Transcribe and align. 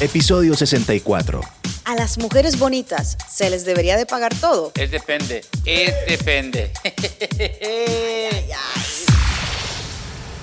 Episodio 0.00 0.54
64. 0.54 1.40
A 1.84 1.94
las 1.96 2.18
mujeres 2.18 2.56
bonitas 2.56 3.18
se 3.28 3.50
les 3.50 3.64
debería 3.64 3.96
de 3.96 4.06
pagar 4.06 4.32
todo. 4.32 4.70
Es 4.76 4.92
depende, 4.92 5.44
es 5.64 5.92
depende. 6.06 6.70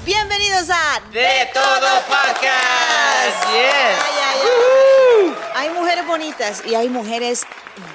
Bienvenidos 0.05 0.70
a 0.70 1.02
De 1.13 1.49
todo 1.54 1.88
podcast. 2.05 3.49
Yes. 3.54 4.84
Ay, 5.55 5.67
ay, 5.67 5.69
ay. 5.69 5.69
Hay 5.69 5.69
mujeres 5.73 6.07
bonitas 6.07 6.63
y 6.65 6.75
hay 6.75 6.89
mujeres 6.89 7.45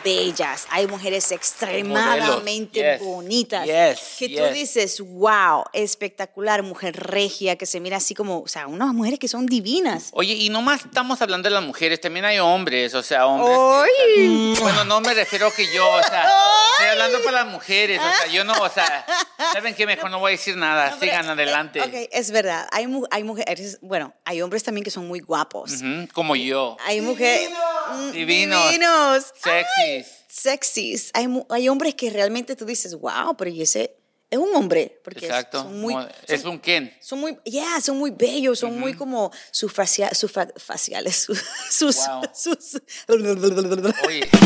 bellas, 0.05 0.67
hay 0.71 0.87
mujeres 0.87 1.31
extremadamente. 1.33 2.81
Yes. 2.81 3.01
bonitas. 3.01 3.67
Yes, 3.67 4.01
Que 4.19 4.29
tú 4.29 4.45
dices, 4.53 5.01
wow, 5.01 5.65
espectacular, 5.73 6.63
mujer 6.63 6.97
regia, 6.97 7.57
que 7.57 7.67
se 7.67 7.81
mira 7.81 7.97
así 7.99 8.15
como, 8.15 8.41
o 8.41 8.49
sea, 8.49 8.67
unas 8.67 8.93
mujeres 8.95 9.19
que 9.19 9.29
son 9.29 9.47
divinas. 9.47 10.09
Oye, 10.13 10.35
y 10.35 10.49
no 10.51 10.63
más 10.63 10.85
estamos 10.85 11.21
hablando 11.23 11.49
de 11.49 11.55
las 11.55 11.65
mujeres, 11.65 12.01
también 12.01 12.25
hay 12.25 12.39
hombres, 12.39 12.95
o 12.95 13.03
sea, 13.03 13.27
hombres. 13.27 13.57
¡Ay! 14.17 14.55
Bueno, 14.61 14.85
no 14.85 15.01
me 15.01 15.15
refiero 15.15 15.51
que 15.53 15.73
yo, 15.73 15.89
o 15.89 16.03
sea, 16.03 16.31
estoy 16.73 16.87
hablando 16.93 17.23
para 17.23 17.45
las 17.45 17.53
mujeres, 17.53 18.01
o 18.01 18.03
sea, 18.23 18.33
yo 18.33 18.45
no, 18.45 18.53
o 18.55 18.69
sea, 18.69 19.07
¿saben 19.53 19.75
qué? 19.75 19.87
Mejor 19.87 20.11
no 20.11 20.19
voy 20.19 20.33
a 20.33 20.37
decir 20.37 20.57
nada, 20.57 20.91
No, 20.91 20.97
pero, 20.99 21.13
sigan 21.13 21.29
adelante. 21.29 21.79
eh, 21.81 21.83
Ok, 22.05 22.09
es 22.13 22.31
verdad. 22.31 22.67
Hay, 22.73 22.87
hay 23.11 23.25
mujeres, 23.25 23.79
bueno, 23.81 24.15
hay 24.25 24.43
hombres 24.43 24.63
también 24.63 24.85
que 24.85 24.91
son 24.91 25.07
muy 25.09 25.21
guapos. 25.21 25.73
Como 26.13 26.37
yo. 26.37 26.77
Hay 26.85 27.01
mujeres. 27.01 27.50
Divinos. 28.13 28.65
Divinos. 28.71 29.25
Sexys. 29.43 30.07
Sexys. 30.29 31.11
Hay, 31.15 31.27
hay 31.51 31.69
hombres 31.69 31.95
que 31.95 32.11
realmente 32.11 32.55
tú 32.57 32.65
dices, 32.65 32.95
wow, 32.95 33.37
pero 33.37 33.51
y 33.51 33.63
ese 33.63 33.97
es 34.31 34.39
un 34.39 34.55
hombre. 34.55 35.01
Porque 35.03 35.27
Exacto. 35.27 35.63
son 35.63 35.81
muy. 35.81 35.95
Mo- 35.95 36.07
es 36.27 36.45
un 36.45 36.59
Ken. 36.61 36.97
Son 37.01 37.19
muy, 37.21 37.37
yeah, 37.45 37.81
son 37.81 37.99
muy 37.99 38.11
bellos, 38.13 38.59
son 38.61 38.79
muy 38.79 38.95
como 38.95 39.31
sus, 39.51 39.73
facia- 39.73 40.15
sus 40.15 40.31
fa- 40.31 40.49
faciales, 40.57 41.17
sus, 41.27 41.43
sus, 41.71 41.97
Wow. 41.97 42.23
sus- 42.35 42.81
Oye. 43.09 44.29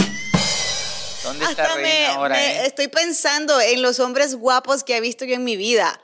¿Dónde 1.24 1.44
está 1.46 1.62
Hasta 1.62 1.74
Reina 1.77 1.89
me, 1.89 2.06
ahora, 2.08 2.34
me 2.34 2.61
eh? 2.62 2.66
estoy 2.66 2.89
pensando 2.89 3.58
en 3.61 3.80
los 3.80 3.98
hombres 3.98 4.34
guapos 4.34 4.84
que 4.84 4.96
he 4.96 5.00
visto 5.00 5.24
yo 5.24 5.34
en 5.34 5.44
mi 5.44 5.56
vida. 5.56 5.98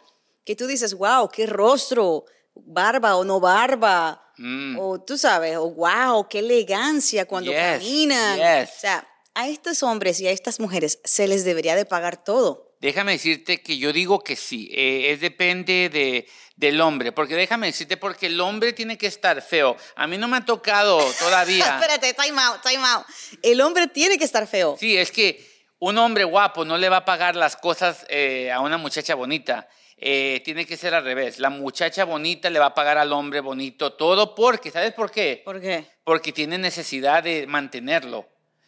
Que 0.46 0.56
tú 0.56 0.66
dices, 0.66 0.94
wow, 0.94 1.28
qué 1.28 1.46
rostro, 1.46 2.24
barba 2.54 3.16
o 3.16 3.24
no 3.24 3.38
barba. 3.38 4.29
Mm. 4.42 4.78
O 4.78 4.98
tú 5.02 5.19
sabes, 5.19 5.55
o 5.58 5.70
wow, 5.70 6.27
qué 6.27 6.38
elegancia 6.38 7.27
cuando 7.27 7.52
Yes, 7.52 7.60
caminan. 7.60 8.38
yes. 8.38 8.70
O 8.74 8.80
sea, 8.80 9.06
a 9.34 9.48
estos 9.48 9.82
hombres 9.82 10.19
y 10.20 10.27
a 10.28 10.30
estas 10.30 10.60
mujeres 10.60 10.98
se 11.05 11.28
les 11.28 11.44
debería 11.44 11.77
de 11.77 11.84
pagar 11.84 12.24
todo. 12.24 12.74
Déjame 12.80 13.12
decirte 13.12 13.60
que 13.60 13.77
yo 13.77 13.92
digo 13.92 14.24
que 14.24 14.36
sí, 14.36 14.70
eh, 14.72 15.12
es 15.12 15.20
depende 15.20 15.91
de, 15.91 16.27
del 16.56 16.80
hombre, 16.80 17.12
porque 17.12 17.34
déjame 17.34 17.66
decirte, 17.66 17.98
porque 17.98 18.27
el 18.27 18.41
hombre 18.41 18.72
tiene 18.72 18.97
que 18.97 19.06
estar 19.08 19.42
feo. 19.42 19.77
A 19.94 20.06
mí 20.06 20.16
no 20.16 20.27
me 20.27 20.38
ha 20.38 20.44
tocado 20.47 20.98
todavía. 21.19 21.64
Espérate, 21.78 22.14
time 22.14 22.41
out, 22.41 22.62
time 22.62 22.82
out. 22.82 23.04
El 23.42 23.60
hombre 23.60 23.88
tiene 23.88 24.16
que 24.16 24.25
estar 24.25 24.47
feo. 24.47 24.75
Sí, 24.80 24.97
es 24.97 25.12
que 25.12 25.47
un 25.80 25.98
hombre 25.98 26.25
guapo 26.25 26.64
no 26.64 26.78
le 26.78 26.88
va 26.88 26.98
a 26.98 27.04
pagar 27.04 27.36
las 27.36 27.56
cosas 27.56 28.06
eh, 28.08 28.50
a 28.50 28.60
una 28.60 28.78
muchacha 28.78 29.14
bonita. 29.14 29.69
Eh, 30.02 30.40
tiene 30.44 30.64
que 30.64 30.78
ser 30.78 30.94
al 30.94 31.04
revés. 31.04 31.38
La 31.38 31.50
muchacha 31.50 32.04
bonita 32.04 32.48
le 32.48 32.58
va 32.58 32.66
a 32.66 32.74
pagar 32.74 32.96
al 32.96 33.12
hombre 33.12 33.40
bonito 33.40 33.92
todo 33.92 34.34
porque, 34.34 34.70
¿sabes 34.70 34.94
por 34.94 35.10
qué? 35.10 35.42
¿Por 35.44 35.60
qué? 35.60 35.84
Porque 36.04 36.32
tiene 36.32 36.56
necesidad 36.56 37.22
de 37.22 37.46
mantenerlo. 37.46 38.26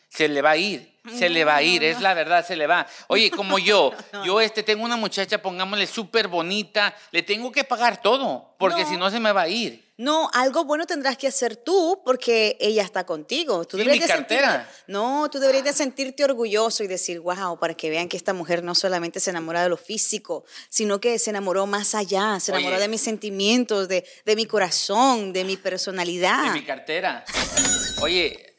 Se 0.09 0.29
le 0.29 0.43
va 0.43 0.51
a 0.51 0.57
ir, 0.59 0.92
se 1.19 1.29
le 1.29 1.45
va 1.45 1.57
a 1.57 1.63
ir, 1.63 1.83
es 1.83 2.01
la 2.01 2.15
verdad, 2.15 2.47
se 2.47 2.55
le 2.57 2.67
va. 2.67 2.87
Oye, 3.09 3.31
como 3.31 3.59
yo, 3.59 3.91
yo 4.25 4.41
este 4.41 4.63
tengo 4.63 4.85
una 4.85 4.97
muchacha, 4.97 5.43
pongámosle 5.43 5.87
súper 5.87 6.29
bonita, 6.29 6.95
le 7.11 7.23
tengo 7.23 7.51
que 7.51 7.65
pagar 7.65 8.01
todo, 8.01 8.55
porque 8.59 8.83
No. 8.83 8.89
si 8.89 8.97
no 8.97 9.11
se 9.11 9.19
me 9.21 9.33
va 9.33 9.43
a 9.43 9.49
ir. 9.49 9.91
No, 9.99 10.31
algo 10.33 10.65
bueno 10.65 10.85
tendrás 10.87 11.17
que 11.17 11.29
hacer 11.29 11.55
tú 11.55 12.03
porque 12.05 12.57
ella 12.61 12.83
está 12.83 13.05
contigo. 13.05 13.65
Tú 13.65 13.77
Sí, 13.77 13.85
deberías 13.85 14.09
mi 14.09 14.09
de 14.09 14.15
sentirte- 14.21 14.41
cartera. 14.41 14.71
no, 14.89 15.29
tú 15.31 15.39
deberías 15.39 15.65
de 15.65 15.73
sentirte 15.73 16.25
orgulloso 16.25 16.83
y 16.83 16.87
decir, 16.89 17.21
wow, 17.21 17.59
para 17.59 17.75
que 17.75 17.89
vean 17.91 18.09
que 18.09 18.17
esta 18.17 18.33
mujer 18.33 18.65
no 18.65 18.75
solamente 18.75 19.21
se 19.21 19.31
enamora 19.31 19.63
de 19.63 19.69
lo 19.69 19.77
físico, 19.77 20.45
sino 20.69 20.99
que 21.01 21.19
se 21.21 21.31
enamoró 21.31 21.67
más 21.67 21.95
allá, 21.95 22.41
se 22.41 22.51
Oye. 22.53 22.61
enamoró 22.63 22.81
de 22.81 22.89
mis 22.89 23.01
sentimientos, 23.03 23.87
de, 23.87 24.05
de 24.25 24.35
mi 24.37 24.47
corazón, 24.47 25.33
de 25.33 25.45
mi 25.45 25.57
personalidad. 25.57 26.47
En 26.47 26.53
mi 26.55 26.65
cartera. 26.65 27.25
Oye, 28.01 28.52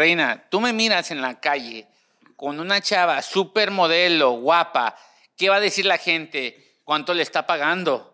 Reina, 0.00 0.44
tú 0.50 0.60
me 0.60 0.74
miras 0.74 1.10
en 1.10 1.22
la 1.22 1.40
calle 1.40 1.88
con 2.36 2.60
una 2.60 2.82
chava 2.82 3.22
súper 3.22 3.70
modelo, 3.70 4.32
guapa. 4.32 4.94
¿Qué 5.38 5.48
va 5.48 5.56
a 5.56 5.60
decir 5.60 5.86
la 5.86 5.96
gente? 5.96 6.80
¿Cuánto 6.84 7.14
le 7.14 7.22
está 7.22 7.46
pagando? 7.46 8.12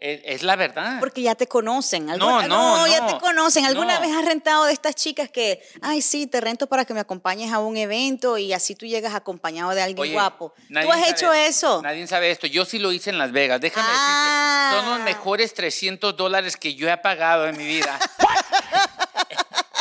Es, 0.00 0.20
es 0.24 0.42
la 0.44 0.54
verdad. 0.54 1.00
Porque 1.00 1.22
ya 1.22 1.34
te 1.34 1.48
conocen. 1.48 2.08
Alguna- 2.08 2.46
No, 2.46 2.76
no, 2.76 2.86
ya 2.86 3.00
no. 3.00 3.06
te 3.08 3.18
conocen. 3.18 3.64
¿Alguna 3.64 3.96
No. 3.96 4.00
vez 4.00 4.16
has 4.16 4.24
rentado 4.24 4.64
de 4.66 4.72
estas 4.72 4.94
chicas 4.94 5.28
que, 5.28 5.60
ay, 5.82 6.02
sí, 6.02 6.28
te 6.28 6.40
rento 6.40 6.68
para 6.68 6.84
que 6.84 6.94
me 6.94 7.00
acompañes 7.00 7.52
a 7.52 7.58
un 7.58 7.76
evento 7.76 8.38
y 8.38 8.52
así 8.52 8.76
tú 8.76 8.86
llegas 8.86 9.12
acompañado 9.16 9.70
de 9.74 9.82
alguien 9.82 9.98
Oye, 9.98 10.12
guapo? 10.12 10.54
¿Tú 10.68 10.78
has 10.92 11.00
sabe- 11.00 11.10
hecho 11.10 11.32
eso? 11.32 11.82
Nadie 11.82 12.06
sabe 12.06 12.30
esto. 12.30 12.46
Yo 12.46 12.64
sí 12.64 12.78
lo 12.78 12.92
hice 12.92 13.10
en 13.10 13.18
Las 13.18 13.32
Vegas. 13.32 13.60
Déjame 13.60 13.88
Ah. 13.90 14.70
decirte, 14.70 14.86
son 14.88 14.98
los 14.98 15.04
mejores 15.04 15.52
300 15.52 16.16
dólares 16.16 16.56
que 16.56 16.76
yo 16.76 16.88
he 16.88 16.96
pagado 16.98 17.48
en 17.48 17.56
mi 17.56 17.66
vida. 17.66 17.98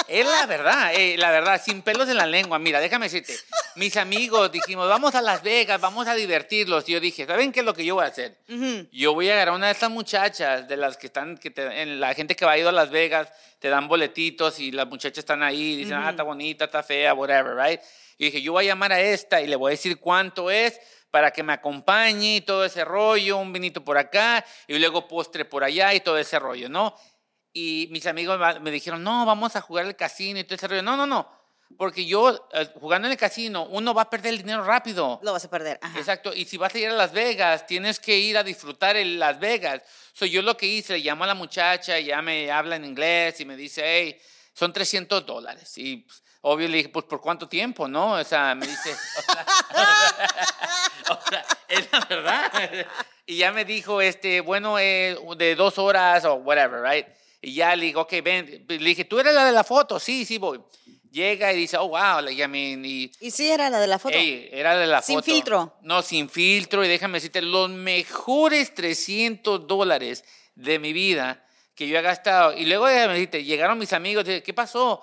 Es 0.08 0.26
la 0.26 0.46
verdad, 0.46 0.94
eh, 0.96 1.16
la 1.18 1.32
verdad, 1.32 1.62
sin 1.64 1.82
pelos 1.82 2.08
en 2.08 2.18
la 2.18 2.26
lengua. 2.26 2.58
Mira, 2.60 2.80
déjame 2.80 3.08
decirte, 3.08 3.36
mis 3.76 3.98
amigos 3.98 4.52
dijimos, 4.52 4.88
vamos 4.88 5.16
a 5.16 5.22
Las 5.22 5.44
Vegas, 5.44 5.82
vamos 5.82 6.08
a 6.08 6.16
divertirlos. 6.16 6.88
Y 6.88 6.94
yo 6.94 7.00
dije, 7.00 7.26
¿saben 7.26 7.52
qué 7.52 7.60
es 7.60 7.66
lo 7.66 7.74
que 7.74 7.84
yo 7.84 7.96
voy 7.96 8.06
a 8.06 8.08
hacer? 8.08 8.38
Yo 8.92 9.14
voy 9.14 9.30
a 9.30 9.34
agarrar 9.34 9.56
una 9.56 9.66
de 9.68 9.74
estas 9.74 9.90
muchachas, 9.92 10.68
de 10.68 10.78
las 10.78 10.96
que 10.98 11.08
están, 11.08 11.38
que 11.38 11.52
te- 11.52 11.82
en 11.82 12.00
la 12.00 12.14
gente 12.14 12.36
que 12.36 12.46
va 12.46 12.54
a 12.54 12.58
ir 12.58 12.66
a 12.68 12.72
Las 12.72 12.90
Vegas, 12.90 13.30
te 13.60 13.70
dan 13.70 13.88
boletitos 13.88 14.60
y 14.60 14.72
las 14.72 14.88
muchachas 14.88 15.20
están 15.20 15.44
ahí, 15.44 15.76
dicen, 15.76 15.96
ah, 15.96 16.10
está 16.12 16.24
bonita, 16.24 16.66
está 16.66 16.84
fea, 16.84 17.14
whatever, 17.14 17.56
right? 17.58 17.82
Y 18.18 18.26
dije, 18.26 18.42
yo 18.42 18.54
voy 18.54 18.66
a 18.66 18.68
llamar 18.70 18.94
a 18.94 19.02
esta 19.02 19.42
y 19.42 19.48
le 19.48 19.56
voy 19.56 19.70
a 19.70 19.72
decir 19.72 20.00
cuánto 20.00 20.50
es 20.50 20.80
para 21.12 21.32
que 21.32 21.44
me 21.44 21.54
acompañe 21.54 22.38
y 22.38 22.42
todo 22.42 22.64
ese 22.66 22.84
rollo, 22.86 23.38
un 23.38 23.52
vinito 23.54 23.84
por 23.84 23.98
acá 23.98 24.44
y 24.68 24.78
luego 24.80 25.08
postre 25.08 25.46
por 25.46 25.64
allá 25.64 25.94
y 25.94 26.00
todo 26.00 26.18
ese 26.18 26.38
rollo, 26.40 26.70
¿no? 26.70 26.96
Y 27.60 27.88
mis 27.90 28.06
amigos 28.06 28.40
me 28.62 28.70
dijeron, 28.70 29.04
no, 29.04 29.26
vamos 29.26 29.56
a 29.56 29.62
jugar 29.62 29.88
al 29.88 29.96
casino 29.96 30.40
y 30.40 30.44
todo 30.44 30.54
ese 30.54 30.68
rollo. 30.68 30.84
No, 30.84 30.96
no, 30.96 31.08
no, 31.08 31.28
porque 31.76 32.06
yo 32.06 32.48
eh, 32.54 32.70
jugando 32.80 33.08
en 33.08 33.14
el 33.14 33.18
casino, 33.18 33.66
uno 33.66 33.96
va 33.96 34.04
a 34.04 34.10
perder 34.12 34.34
el 34.34 34.38
dinero 34.38 34.64
rápido. 34.64 35.20
Lo 35.24 35.34
vas 35.34 35.46
a 35.46 35.50
perder. 35.50 35.80
Ajá. 35.82 35.98
Exacto, 35.98 36.36
y 36.36 36.46
si 36.46 36.58
vas 36.58 36.76
a 36.76 36.78
ir 36.78 36.90
a 36.90 36.94
Las 36.94 37.12
Vegas, 37.12 37.66
tienes 37.66 38.00
que 38.00 38.16
ir 38.16 38.38
a 38.38 38.44
disfrutar 38.44 38.96
en 38.96 39.18
Las 39.18 39.40
Vegas. 39.40 39.82
So, 40.14 40.28
yo 40.28 40.44
lo 40.44 40.56
que 40.56 40.68
hice, 40.68 40.94
le 40.94 41.00
llamo 41.00 41.24
a 41.24 41.28
la 41.28 41.34
muchacha, 41.34 41.98
ya 41.98 42.22
me 42.22 42.52
habla 42.52 42.76
en 42.76 42.86
inglés 42.86 43.40
y 43.40 43.46
me 43.46 43.56
dice, 43.56 43.82
hey, 43.84 44.22
son 44.54 44.72
300 44.72 45.26
dólares. 45.26 45.76
Y 45.80 45.98
pues, 45.98 46.22
obvio 46.42 46.68
le 46.68 46.78
dije, 46.78 46.90
pues, 46.90 47.06
¿por 47.06 47.20
cuánto 47.20 47.50
tiempo, 47.50 47.88
no? 47.88 48.12
O 48.12 48.24
sea, 48.24 48.54
me 48.54 48.68
dice, 48.68 48.94
o 48.94 49.22
sea, 49.24 49.46
o 51.10 51.20
sea, 51.28 51.46
es 51.68 51.92
la 51.92 52.00
verdad. 52.02 52.52
Y 53.30 53.40
ya 53.40 53.52
me 53.52 53.66
dijo, 53.66 54.00
este, 54.00 54.40
bueno, 54.40 54.80
eh, 54.80 55.18
de 55.36 55.56
dos 55.56 55.78
horas 55.78 56.24
o 56.24 56.36
whatever, 56.36 56.82
right? 56.82 57.06
Y 57.42 57.54
ya 57.54 57.76
le 57.76 57.86
digo, 57.86 58.02
ok, 58.02 58.14
ven. 58.24 58.66
Le 58.68 58.78
dije, 58.78 59.06
¿tú 59.06 59.20
eres 59.20 59.34
la 59.34 59.46
de 59.46 59.52
la 59.52 59.64
foto? 59.64 60.00
Sí, 60.00 60.26
sí, 60.26 60.38
voy. 60.38 60.60
Llega 61.12 61.54
y 61.54 61.58
dice, 61.58 61.78
oh, 61.78 61.88
wow, 61.90 62.28
I 62.30 62.48
mean, 62.48 62.84
y 62.84 63.12
¿Y 63.20 63.32
sí 63.32 63.50
era 63.50 63.70
la 63.70 63.80
de 63.80 63.88
la 63.88 63.98
foto? 63.98 64.18
Ey, 64.18 64.50
era 64.52 64.78
de 64.78 64.88
la 64.88 65.02
¿Sin 65.02 65.16
foto. 65.16 65.26
filtro? 65.26 65.78
No, 65.82 66.02
sin 66.02 66.30
filtro. 66.30 66.84
Y 66.84 66.88
déjame 66.88 67.18
decirte, 67.18 67.42
los 67.42 67.70
mejores 67.70 68.74
300 68.74 69.66
dólares 69.68 70.24
de 70.56 70.80
mi 70.80 70.94
vida 70.94 71.46
que 71.76 71.88
yo 71.88 71.98
he 71.98 72.02
gastado. 72.02 72.54
Y 72.54 72.66
luego 72.66 72.88
déjame 72.88 73.14
decirte, 73.14 73.44
llegaron 73.44 73.78
mis 73.78 73.94
amigos, 73.94 74.26
dije, 74.26 74.44
¿qué 74.44 74.54
pasó? 74.54 75.02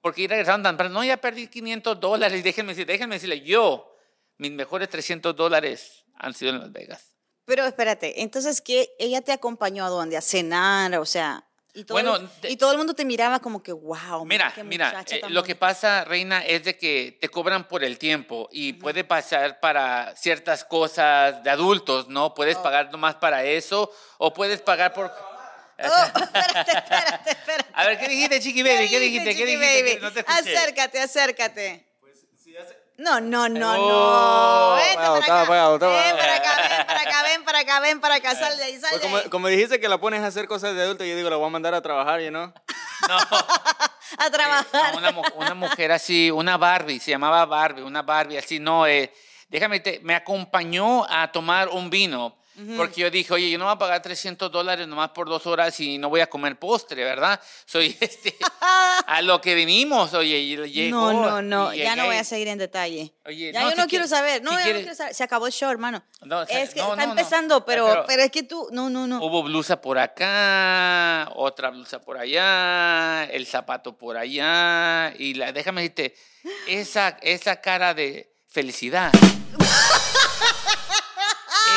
Porque 0.00 0.26
regresaron 0.28 0.62
tan. 0.62 0.92
No, 0.92 1.02
ya 1.04 1.16
perdí 1.16 1.46
500 1.46 1.98
dólares. 1.98 2.42
Déjenme 2.44 2.72
decirle, 2.72 2.92
déjenme 2.92 3.14
decirle, 3.14 3.40
yo, 3.40 3.96
mis 4.36 4.50
mejores 4.50 4.88
300 4.88 5.34
dólares 5.34 6.04
han 6.16 6.34
sido 6.34 6.50
en 6.50 6.58
Las 6.58 6.72
Vegas. 6.72 7.16
Pero 7.44 7.64
espérate, 7.64 8.22
entonces 8.22 8.60
que 8.60 8.90
ella 8.98 9.20
te 9.22 9.32
acompañó 9.32 9.84
a 9.84 9.88
dónde? 9.88 10.16
A 10.16 10.20
cenar, 10.20 10.94
o 10.98 11.06
sea, 11.06 11.44
y 11.74 11.84
todo, 11.84 11.94
Bueno, 11.96 12.16
el, 12.16 12.28
te- 12.28 12.50
y 12.50 12.56
todo 12.56 12.70
el 12.72 12.78
mundo 12.78 12.94
te 12.94 13.04
miraba 13.04 13.38
como 13.40 13.62
que, 13.62 13.72
wow, 13.72 14.24
Mira, 14.26 14.52
qué 14.54 14.62
mira, 14.62 15.04
eh, 15.10 15.20
lo 15.30 15.42
que 15.42 15.54
bonita". 15.54 15.58
pasa, 15.58 16.04
Reina, 16.04 16.44
es 16.44 16.64
de 16.64 16.76
que 16.76 17.16
te 17.20 17.28
cobran 17.30 17.66
por 17.66 17.82
el 17.82 17.98
tiempo 17.98 18.48
y 18.52 18.74
puede 18.74 19.04
pasar 19.04 19.58
para 19.60 20.14
ciertas 20.16 20.64
cosas 20.64 21.42
de 21.42 21.50
adultos, 21.50 22.08
¿no? 22.08 22.34
Puedes 22.34 22.56
Oh. 22.58 22.62
pagar 22.62 22.90
nomás 22.92 23.14
para 23.14 23.42
eso 23.44 23.90
o 24.18 24.32
puedes 24.34 24.60
pagar 24.60 24.92
por... 24.92 25.06
Oh, 25.06 25.82
espérate, 26.22 26.70
espérate, 26.72 27.30
espérate. 27.30 27.70
A 27.72 27.86
ver, 27.86 27.98
¿qué 27.98 28.08
dijiste, 28.08 28.40
Chiqui 28.40 28.62
Baby? 28.62 28.88
¿Qué 28.88 29.00
dijiste? 29.00 29.30
¿Qué 29.30 29.34
Chiqui 29.36 29.56
dijiste? 29.56 29.82
Baby? 29.94 29.98
No 30.02 30.12
te 30.12 30.20
acércate, 30.26 31.00
acércate. 31.00 31.88
No, 32.98 33.18
no, 33.20 33.48
no, 33.48 33.72
Oh, 33.72 34.76
no. 34.76 35.00
Para 35.00 35.14
acá. 35.14 35.44
Ven 35.50 36.16
para 36.16 36.36
acá, 36.36 36.52
ven 36.60 36.68
para 36.68 36.81
acá, 37.62 37.80
ven 37.80 38.00
para 38.00 38.16
acá. 38.16 38.34
Sal 38.34 38.56
de 38.56 38.64
ahí, 38.64 38.78
sal 38.78 38.90
Pues 38.90 39.02
de 39.02 39.06
como, 39.08 39.16
ahí. 39.18 39.28
como 39.30 39.48
dijiste 39.48 39.80
que 39.80 39.88
la 39.88 39.98
pones 39.98 40.20
a 40.22 40.26
hacer 40.26 40.46
cosas 40.46 40.74
de 40.74 40.82
adulto, 40.82 41.04
yo 41.04 41.16
digo, 41.16 41.28
la 41.30 41.36
voy 41.36 41.46
a 41.46 41.50
mandar 41.50 41.74
a 41.74 41.80
trabajar, 41.82 42.20
you 42.20 42.28
know? 42.28 42.52
No, 43.08 43.16
A 44.18 44.30
trabajar. 44.30 45.00
no, 45.00 45.22
una 45.36 45.54
mujer 45.54 45.90
así, 45.92 46.30
una 46.30 46.56
Barbie, 46.58 47.00
se 47.00 47.10
llamaba 47.10 47.44
Barbie, 47.46 47.82
una 47.82 48.02
Barbie 48.02 48.36
así, 48.38 48.58
no, 48.60 48.86
eh, 48.86 49.12
déjame, 49.48 49.80
te- 49.80 50.00
me 50.02 50.14
acompañó 50.14 51.04
a 51.08 51.32
tomar 51.32 51.68
un 51.70 51.88
vino 51.90 52.36
Porque 52.76 53.00
yo 53.00 53.10
dije, 53.10 53.32
oye, 53.32 53.50
yo 53.50 53.56
no 53.58 53.64
voy 53.64 53.72
a 53.74 53.78
pagar 53.78 54.02
300 54.02 54.52
dólares 54.52 54.86
nomás 54.86 55.10
por 55.10 55.26
dos 55.26 55.46
horas 55.46 55.78
y 55.80 55.96
no 55.96 56.10
voy 56.10 56.20
a 56.20 56.28
comer 56.28 56.58
postre, 56.58 57.02
¿verdad? 57.02 57.40
Soy 57.64 57.96
este, 58.00 58.36
a 59.06 59.22
lo 59.22 59.40
que 59.40 59.54
venimos, 59.54 60.12
oye, 60.12 60.36
y 60.38 60.56
llegó. 60.68 61.12
No, 61.12 61.40
no, 61.40 61.42
no, 61.42 61.74
ya 61.74 61.96
no 61.96 62.06
voy 62.06 62.16
a 62.16 62.24
seguir 62.24 62.48
en 62.48 62.58
detalle. 62.58 63.14
Oye, 63.24 63.52
ya 63.52 63.62
no, 63.62 63.70
yo 63.70 63.74
si 63.76 63.80
no 63.80 63.86
quiero 63.88 64.06
saber, 64.06 64.42
no, 64.42 64.50
si 64.50 64.56
ya 64.58 64.66
no 64.74 64.80
quiero 64.80 64.94
saber. 64.94 65.14
Se 65.14 65.24
acabó 65.24 65.46
el 65.46 65.52
show, 65.52 65.70
hermano. 65.70 66.02
No, 66.20 66.42
es 66.42 66.74
que 66.74 66.80
no, 66.80 66.90
está 66.90 67.04
empezando, 67.04 67.64
pero, 67.64 67.86
Pero- 67.86 68.04
pero, 68.06 68.22
es 68.22 68.30
que 68.30 68.42
tú, 68.42 68.68
no, 68.70 68.90
no, 68.90 69.06
no. 69.06 69.24
Hubo 69.24 69.42
blusa 69.42 69.80
por 69.80 69.98
acá, 69.98 71.30
otra 71.34 71.70
blusa 71.70 72.00
por 72.02 72.18
allá, 72.18 73.24
el 73.24 73.46
zapato 73.46 73.96
por 73.96 74.18
allá. 74.18 75.14
Y 75.18 75.34
la, 75.34 75.52
déjame 75.52 75.80
decirte, 75.82 76.14
esa, 76.68 77.16
esa 77.22 77.60
cara 77.62 77.94
de 77.94 78.34
felicidad. 78.46 79.10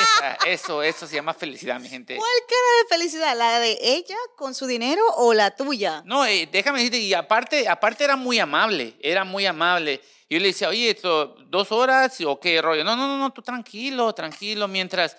esa, 0.03 0.33
eso, 0.45 0.83
eso 0.83 1.07
se 1.07 1.15
llama 1.15 1.33
felicidad, 1.33 1.79
mi 1.79 1.89
gente. 1.89 2.15
¿Cuál 2.15 2.31
cara 2.47 2.83
de 2.83 2.87
felicidad? 2.89 3.37
¿La 3.37 3.59
de 3.59 3.77
ella 3.81 4.17
con 4.35 4.53
su 4.53 4.65
dinero 4.67 5.01
o 5.15 5.33
la 5.33 5.55
tuya? 5.55 6.01
No, 6.05 6.25
eh, 6.25 6.47
déjame 6.51 6.79
decirte, 6.79 6.99
y 6.99 7.13
aparte, 7.13 7.67
aparte 7.67 8.03
era 8.03 8.15
muy 8.15 8.39
amable, 8.39 8.95
era 9.01 9.23
muy 9.23 9.45
amable. 9.45 10.01
Yo 10.29 10.39
le 10.39 10.47
decía, 10.47 10.69
oye, 10.69 10.89
esto, 10.89 11.35
dos 11.47 11.71
horas 11.71 12.19
o 12.25 12.39
qué 12.39 12.61
rollo. 12.61 12.83
No, 12.83 12.95
no, 12.95 13.07
no, 13.07 13.17
no, 13.17 13.31
tú 13.31 13.41
tranquilo, 13.41 14.13
tranquilo, 14.13 14.67
mientras, 14.67 15.17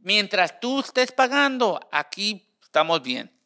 mientras 0.00 0.58
tú 0.60 0.80
estés 0.80 1.12
pagando, 1.12 1.80
aquí 1.92 2.50
estamos 2.62 3.02
bien. 3.02 3.37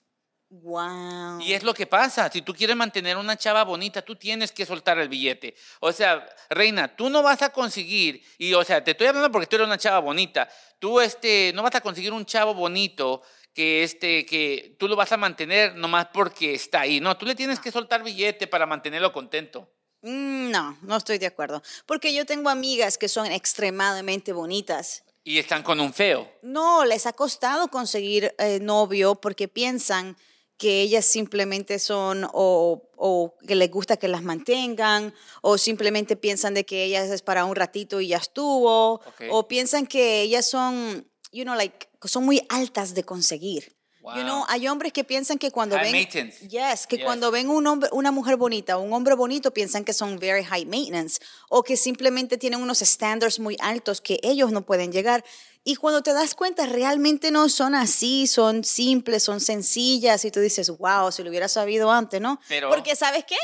Wow. 0.53 1.41
Y 1.41 1.55
es 1.55 1.63
lo 1.63 1.73
que 1.73 1.87
pasa. 1.87 2.31
Si 2.31 2.43
tú 2.43 2.53
quieres 2.53 2.77
mantener 2.77 3.17
una 3.17 3.39
chava 3.39 3.65
bonita, 3.65 4.03
tú 4.03 4.17
tienes 4.17 4.53
que 4.53 4.67
soltar 4.67 4.99
el 4.99 5.09
billete. 5.09 5.55
O 5.81 5.93
sea, 5.93 6.29
reina, 6.51 6.95
tú 6.95 7.09
no 7.09 7.23
vas 7.23 7.41
a 7.41 7.49
conseguir, 7.49 8.23
y 8.37 8.53
o 8.53 8.63
sea, 8.63 8.85
te 8.85 8.91
estoy 8.91 9.07
hablando 9.07 9.33
porque 9.33 9.47
tú 9.47 9.57
eres 9.57 9.67
una 9.67 9.79
chava 9.79 10.01
bonita. 10.01 10.47
Tú 10.79 11.01
este, 11.01 11.53
no 11.55 11.63
vas 11.63 11.75
a 11.75 11.81
conseguir 11.81 12.13
un 12.13 12.27
chavo 12.27 12.53
bonito 12.53 13.23
que 13.55 13.83
este, 13.83 14.27
que 14.27 14.77
tú 14.79 14.89
lo 14.89 14.97
vas 14.97 15.11
a 15.13 15.17
mantener 15.17 15.75
nomás 15.75 16.09
porque 16.13 16.53
está 16.53 16.83
ahí. 16.83 17.01
No, 17.01 17.17
tú 17.17 17.25
le 17.25 17.35
tienes 17.35 17.59
que 17.59 17.73
soltar 17.73 18.03
billete 18.03 18.47
para 18.47 18.67
mantenerlo 18.67 19.11
contento. 19.11 19.73
Mm, 20.03 20.51
No, 20.51 20.77
no 20.83 20.97
estoy 20.99 21.17
de 21.17 21.29
acuerdo. 21.29 21.63
Porque 21.87 22.13
yo 22.13 22.27
tengo 22.27 22.51
amigas 22.51 22.99
que 22.99 23.09
son 23.09 23.25
extremadamente 23.33 24.35
bonitas. 24.35 25.03
Y 25.25 25.39
están 25.39 25.63
con 25.63 25.81
un 25.81 25.95
feo. 25.95 26.31
No, 26.43 26.85
les 26.85 27.07
ha 27.07 27.15
costado 27.15 27.69
conseguir 27.69 28.35
eh, 28.39 28.59
novio 28.61 29.15
porque 29.15 29.49
piensan 29.49 30.17
que 30.63 30.81
ellas 30.81 31.05
simplemente 31.05 31.81
son 31.81 32.25
o, 32.33 32.89
o 32.97 33.35
que 33.49 33.57
les 33.57 33.69
gusta 33.69 33.97
que 33.97 34.07
las 34.07 34.23
mantengan 34.23 35.13
o 35.41 35.59
simplemente 35.59 36.15
piensan 36.17 36.55
de 36.55 36.65
que 36.65 36.85
ellas 36.85 37.11
es 37.11 37.21
para 37.21 37.45
un 37.45 37.57
ratito 37.57 38.01
y 38.01 38.07
ya 38.09 38.19
estuvo 38.19 38.95
Ok. 38.95 39.23
o 39.31 39.49
piensan 39.49 39.87
que 39.89 40.21
ellas 40.23 40.47
son, 40.49 41.05
you 41.33 41.43
know, 41.43 41.57
like, 41.57 41.89
son 42.05 42.25
muy 42.25 42.39
altas 42.49 42.95
de 42.95 43.03
conseguir. 43.03 43.65
You 44.05 44.09
Wow. 44.09 44.23
know, 44.25 44.45
hay 44.49 44.67
hombres 44.67 44.93
que 44.93 45.05
piensan 45.05 45.39
que 45.39 45.51
cuando 45.53 45.77
High 45.77 45.93
ven, 45.93 46.31
yes, 46.49 46.87
que 46.89 46.97
Yes. 46.97 47.05
cuando 47.05 47.31
ven 47.31 47.49
un 47.49 47.65
hombre, 47.69 47.89
una 47.93 48.11
mujer 48.11 48.37
bonita 48.37 48.77
un 48.77 48.93
hombre 48.93 49.15
bonito 49.15 49.53
piensan 49.53 49.85
que 49.85 49.93
son 49.93 50.19
very 50.19 50.43
high 50.45 50.65
maintenance 50.67 51.21
o 51.49 51.63
que 51.63 51.77
simplemente 51.77 52.37
tienen 52.37 52.61
unos 52.61 52.83
estándares 52.83 53.39
muy 53.39 53.57
altos 53.61 54.01
que 54.01 54.19
ellos 54.25 54.51
no 54.51 54.63
pueden 54.63 54.91
llegar. 54.91 55.23
Y 55.65 55.77
cuando 55.77 56.03
te 56.03 56.13
das 56.13 56.35
cuenta, 56.35 56.67
realmente 56.67 57.31
no 57.31 57.49
son 57.49 57.75
así, 57.77 58.27
son 58.27 58.65
simples, 58.65 59.23
son 59.23 59.41
sencillas 59.41 60.25
y 60.25 60.31
tú 60.33 60.41
dices, 60.41 60.71
wow, 60.77 61.13
si 61.13 61.23
lo 61.23 61.31
hubiera 61.31 61.47
sabido 61.49 61.91
antes, 61.93 62.21
¿no? 62.21 62.41
Pero- 62.49 62.69
Porque 62.69 62.97
¿sabes 62.97 63.25
qué? 63.25 63.37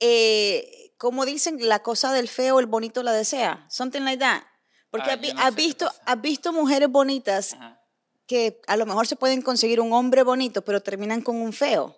Eh, 0.00 0.92
como 0.96 1.24
dicen, 1.26 1.58
la 1.68 1.80
cosa 1.82 2.12
del 2.12 2.28
feo, 2.28 2.58
el 2.60 2.66
bonito 2.66 3.02
la 3.02 3.12
desea. 3.12 3.66
Something 3.68 4.00
like 4.02 4.18
that. 4.20 4.42
Porque 4.90 5.10
Ah, 5.10 5.14
has, 5.14 5.34
no 5.34 5.40
has 5.42 5.54
visto, 5.54 5.90
has 6.06 6.20
visto 6.20 6.52
mujeres 6.52 6.88
bonitas 6.90 7.52
Ajá. 7.52 7.80
que 8.26 8.60
a 8.66 8.76
lo 8.76 8.86
mejor 8.86 9.06
se 9.06 9.16
pueden 9.16 9.42
conseguir 9.42 9.80
un 9.80 9.92
hombre 9.92 10.22
bonito, 10.22 10.62
pero 10.62 10.80
terminan 10.82 11.20
con 11.22 11.36
un 11.36 11.52
feo. 11.52 11.96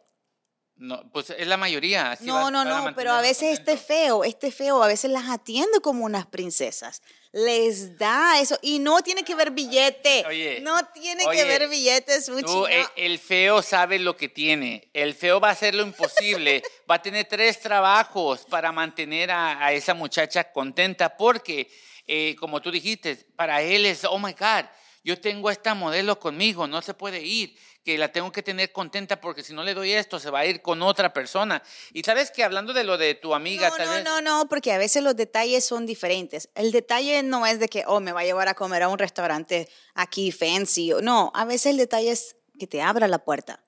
No, 0.83 1.01
pues 1.13 1.31
es 1.31 1.47
la 1.47 1.57
mayoría. 1.57 2.11
así 2.11 2.25
no, 2.27 2.35
va- 2.35 2.51
no, 2.51 2.65
no, 2.65 2.93
pero 2.97 3.13
a 3.13 3.21
veces 3.21 3.57
este 3.57 3.77
feo, 3.77 4.25
este 4.25 4.51
feo, 4.51 4.83
a 4.83 4.89
veces 4.89 5.13
las 5.13 5.29
atiende 5.31 5.79
como 5.81 6.05
unas 6.05 6.27
princesas. 6.27 7.03
Les 7.31 7.97
da 7.99 8.41
eso. 8.41 8.59
Y 8.63 8.81
no 8.81 9.01
tiene 9.01 9.23
que 9.23 9.37
ver 9.37 9.53
billete. 9.53 10.25
Oye, 10.27 10.59
no 10.61 10.77
tiene 10.93 11.25
oye, 11.25 11.39
que 11.39 11.45
ver 11.45 11.69
billetes, 11.69 12.27
Fuchi, 12.29 12.43
Tú, 12.43 12.63
no. 12.63 12.69
eh, 12.69 12.85
el 12.97 13.21
feo 13.21 13.63
sabe 13.63 14.01
lo 14.01 14.17
que 14.17 14.29
tiene. 14.29 14.91
El 14.93 15.15
feo 15.15 15.39
va 15.39 15.51
a 15.51 15.53
hacer 15.53 15.75
lo 15.77 15.85
imposible. 15.85 16.63
va 16.91 16.97
a 16.97 17.03
tener 17.03 17.27
tres 17.27 17.61
trabajos 17.61 18.45
para 18.51 18.73
mantener 18.73 19.31
a, 19.31 19.65
a 19.65 19.73
esa 19.73 19.95
muchacha 19.95 20.51
contenta 20.53 21.17
porque, 21.17 21.71
eh, 22.09 22.35
como 22.41 22.61
tú 22.61 22.73
dijiste, 22.73 23.15
para 23.37 23.63
él 23.63 23.87
es, 23.87 24.05
oh 24.05 24.19
my 24.19 24.33
God, 24.33 24.65
yo 25.05 25.21
tengo 25.21 25.49
a 25.49 25.53
esta 25.53 25.75
modelo 25.75 26.19
conmigo, 26.19 26.67
no 26.67 26.83
se 26.83 26.95
puede 26.95 27.21
ir, 27.23 27.57
que 27.85 27.99
la 27.99 28.13
tengo 28.13 28.31
que 28.31 28.43
tener 28.43 28.71
contenta 28.73 29.21
porque 29.21 29.43
si 29.43 29.53
no 29.55 29.65
le 29.65 29.75
doy 29.75 29.93
esto 29.93 30.21
se 30.21 30.31
va 30.31 30.41
a 30.41 30.47
ir 30.47 30.63
con 30.63 30.83
otra 30.83 31.13
persona. 31.13 31.63
Y 31.93 32.03
sabes 32.03 32.31
que 32.31 32.45
hablando 32.45 32.73
de 32.73 32.85
lo 32.85 32.97
de 32.97 33.15
tu 33.15 33.35
amiga, 33.35 33.71
No, 33.71 33.77
tal 33.77 33.87
no, 33.87 33.93
vez... 33.95 34.05
no, 34.05 34.21
no, 34.21 34.49
porque 34.49 34.73
a 34.73 34.79
veces 34.79 35.03
los 35.03 35.17
detalles 35.17 35.65
son 35.65 35.85
diferentes. 35.87 36.49
El 36.55 36.71
detalle 36.71 37.23
no 37.23 37.45
es 37.47 37.59
de 37.59 37.69
que, 37.69 37.85
oh, 37.87 38.01
me 38.01 38.13
va 38.13 38.21
a 38.21 38.25
llevar 38.25 38.49
a 38.49 38.55
comer 38.55 38.83
a 38.85 38.89
un 38.89 38.99
restaurante 38.99 39.69
aquí 39.95 40.31
fancy. 40.31 40.93
No, 41.03 41.33
a 41.35 41.45
veces 41.45 41.67
el 41.67 41.77
detalle 41.77 42.13
es 42.13 42.37
que 42.59 42.67
te 42.67 42.83
abra 42.83 43.09
la 43.09 43.25
puerta, 43.25 43.65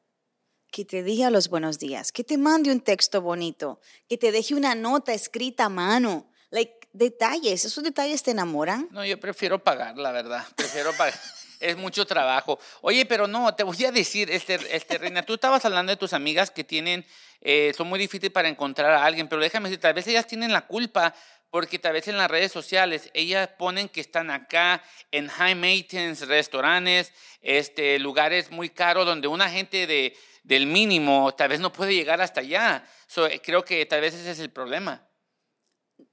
que 0.70 0.84
te 0.84 1.02
diga 1.02 1.30
los 1.30 1.48
buenos 1.48 1.78
días, 1.78 2.12
que 2.12 2.22
te 2.22 2.38
mande 2.38 2.70
un 2.70 2.80
texto 2.80 3.20
bonito, 3.20 3.80
que 4.08 4.16
te 4.16 4.30
deje 4.30 4.54
una 4.54 4.74
nota 4.76 5.12
escrita 5.12 5.64
a 5.64 5.68
mano. 5.68 6.30
Like, 6.50 6.88
detalles, 6.92 7.64
esos 7.64 7.82
detalles 7.82 8.22
te 8.22 8.30
enamoran. 8.30 8.88
No, 8.92 9.04
yo 9.04 9.18
prefiero 9.18 9.64
pagar, 9.64 9.98
la 9.98 10.12
verdad. 10.12 10.46
Prefiero 10.54 10.92
pagar. 10.92 11.18
Es 11.60 11.76
mucho 11.76 12.06
trabajo. 12.06 12.58
Oye, 12.80 13.06
pero 13.06 13.26
no, 13.26 13.54
te 13.54 13.62
voy 13.62 13.84
a 13.84 13.92
decir, 13.92 14.30
este, 14.30 14.58
este, 14.70 14.98
Reina, 14.98 15.22
tú 15.22 15.34
estabas 15.34 15.64
hablando 15.64 15.90
de 15.90 15.96
tus 15.96 16.12
amigas 16.12 16.50
que 16.50 16.64
tienen, 16.64 17.04
eh, 17.40 17.72
son 17.76 17.88
muy 17.88 17.98
difíciles 17.98 18.32
para 18.32 18.48
encontrar 18.48 18.92
a 18.92 19.04
alguien, 19.04 19.28
pero 19.28 19.42
déjame 19.42 19.68
decir, 19.68 19.80
tal 19.80 19.94
vez 19.94 20.06
ellas 20.06 20.26
tienen 20.26 20.52
la 20.52 20.66
culpa 20.66 21.14
porque 21.54 21.78
tal 21.78 21.92
vez 21.92 22.08
en 22.08 22.18
las 22.18 22.28
redes 22.28 22.50
sociales 22.50 23.10
ellas 23.14 23.48
ponen 23.56 23.88
que 23.88 24.00
están 24.00 24.30
acá 24.30 24.82
en 25.12 25.28
high 25.28 25.54
maintenance 25.54 26.26
restaurantes, 26.26 27.12
este, 27.42 28.00
lugares 28.00 28.50
muy 28.50 28.70
caros 28.70 29.06
donde 29.06 29.28
una 29.28 29.48
gente 29.48 29.86
de, 29.86 30.16
del 30.42 30.66
mínimo 30.66 31.32
tal 31.34 31.50
vez 31.50 31.60
no 31.60 31.72
puede 31.72 31.94
llegar 31.94 32.20
hasta 32.20 32.40
allá. 32.40 32.84
So, 33.06 33.26
eh, 33.28 33.40
creo 33.40 33.64
que 33.64 33.86
tal 33.86 34.00
vez 34.00 34.14
ese 34.14 34.32
es 34.32 34.40
el 34.40 34.50
problema. 34.50 35.06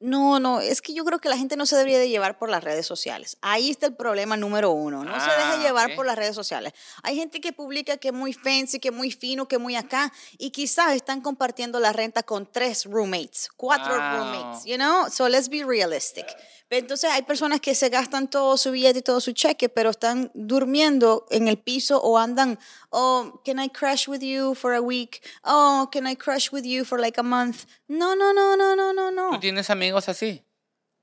No, 0.01 0.39
no, 0.39 0.59
es 0.61 0.81
que 0.81 0.93
yo 0.95 1.05
creo 1.05 1.19
que 1.19 1.29
la 1.29 1.37
gente 1.37 1.55
no 1.55 1.65
se 1.67 1.75
debería 1.75 1.99
de 1.99 2.09
llevar 2.09 2.37
por 2.39 2.49
las 2.49 2.63
redes 2.63 2.87
sociales. 2.87 3.37
Ahí 3.41 3.69
está 3.69 3.85
el 3.85 3.95
problema 3.95 4.35
número 4.35 4.71
uno. 4.71 5.03
No 5.03 5.13
se 5.19 5.29
Ah, 5.29 5.37
deje 5.51 5.63
llevar 5.63 5.95
por 5.95 6.05
las 6.07 6.15
redes 6.17 6.33
sociales. 6.35 6.73
Hay 7.03 7.15
gente 7.15 7.39
que 7.39 7.53
publica 7.53 7.97
que 7.97 8.07
es 8.07 8.13
muy 8.13 8.33
fancy, 8.33 8.79
que 8.79 8.87
es 8.89 8.93
muy 8.93 9.11
fino, 9.11 9.47
que 9.47 9.57
es 9.57 9.61
muy 9.61 9.75
acá, 9.75 10.11
y 10.39 10.49
quizás 10.49 10.93
están 10.95 11.21
compartiendo 11.21 11.79
la 11.79 11.93
renta 11.93 12.23
con 12.23 12.51
tres 12.51 12.85
roommates, 12.85 13.49
cuatro 13.55 13.93
Wow. 13.93 14.17
roommates, 14.17 14.65
you 14.65 14.75
know? 14.75 15.07
So 15.09 15.29
let's 15.29 15.47
be 15.49 15.63
realistic. 15.63 16.25
Entonces 16.71 17.11
hay 17.11 17.23
personas 17.23 17.59
que 17.59 17.75
se 17.75 17.89
gastan 17.89 18.29
todo 18.29 18.55
su 18.55 18.71
billete 18.71 18.99
y 18.99 19.01
todo 19.01 19.19
su 19.19 19.33
cheque, 19.33 19.67
pero 19.67 19.89
están 19.89 20.31
durmiendo 20.33 21.25
en 21.29 21.49
el 21.49 21.57
piso 21.57 22.01
o 22.01 22.17
andan, 22.17 22.57
oh, 22.91 23.41
can 23.43 23.59
I 23.59 23.67
crash 23.67 24.07
with 24.07 24.21
you 24.21 24.55
for 24.55 24.73
a 24.73 24.79
week? 24.79 25.21
Oh, 25.43 25.89
can 25.91 26.07
I 26.07 26.15
crash 26.15 26.49
with 26.51 26.63
you 26.63 26.85
for 26.85 26.97
like 26.97 27.19
a 27.19 27.23
month? 27.23 27.65
No, 27.89 28.15
no, 28.15 28.31
no, 28.31 28.55
no, 28.55 28.73
no, 28.75 28.93
no, 28.93 29.11
no. 29.11 29.31
¿Tú 29.31 29.39
tienes 29.41 29.69
amigos 29.69 30.07
así? 30.07 30.45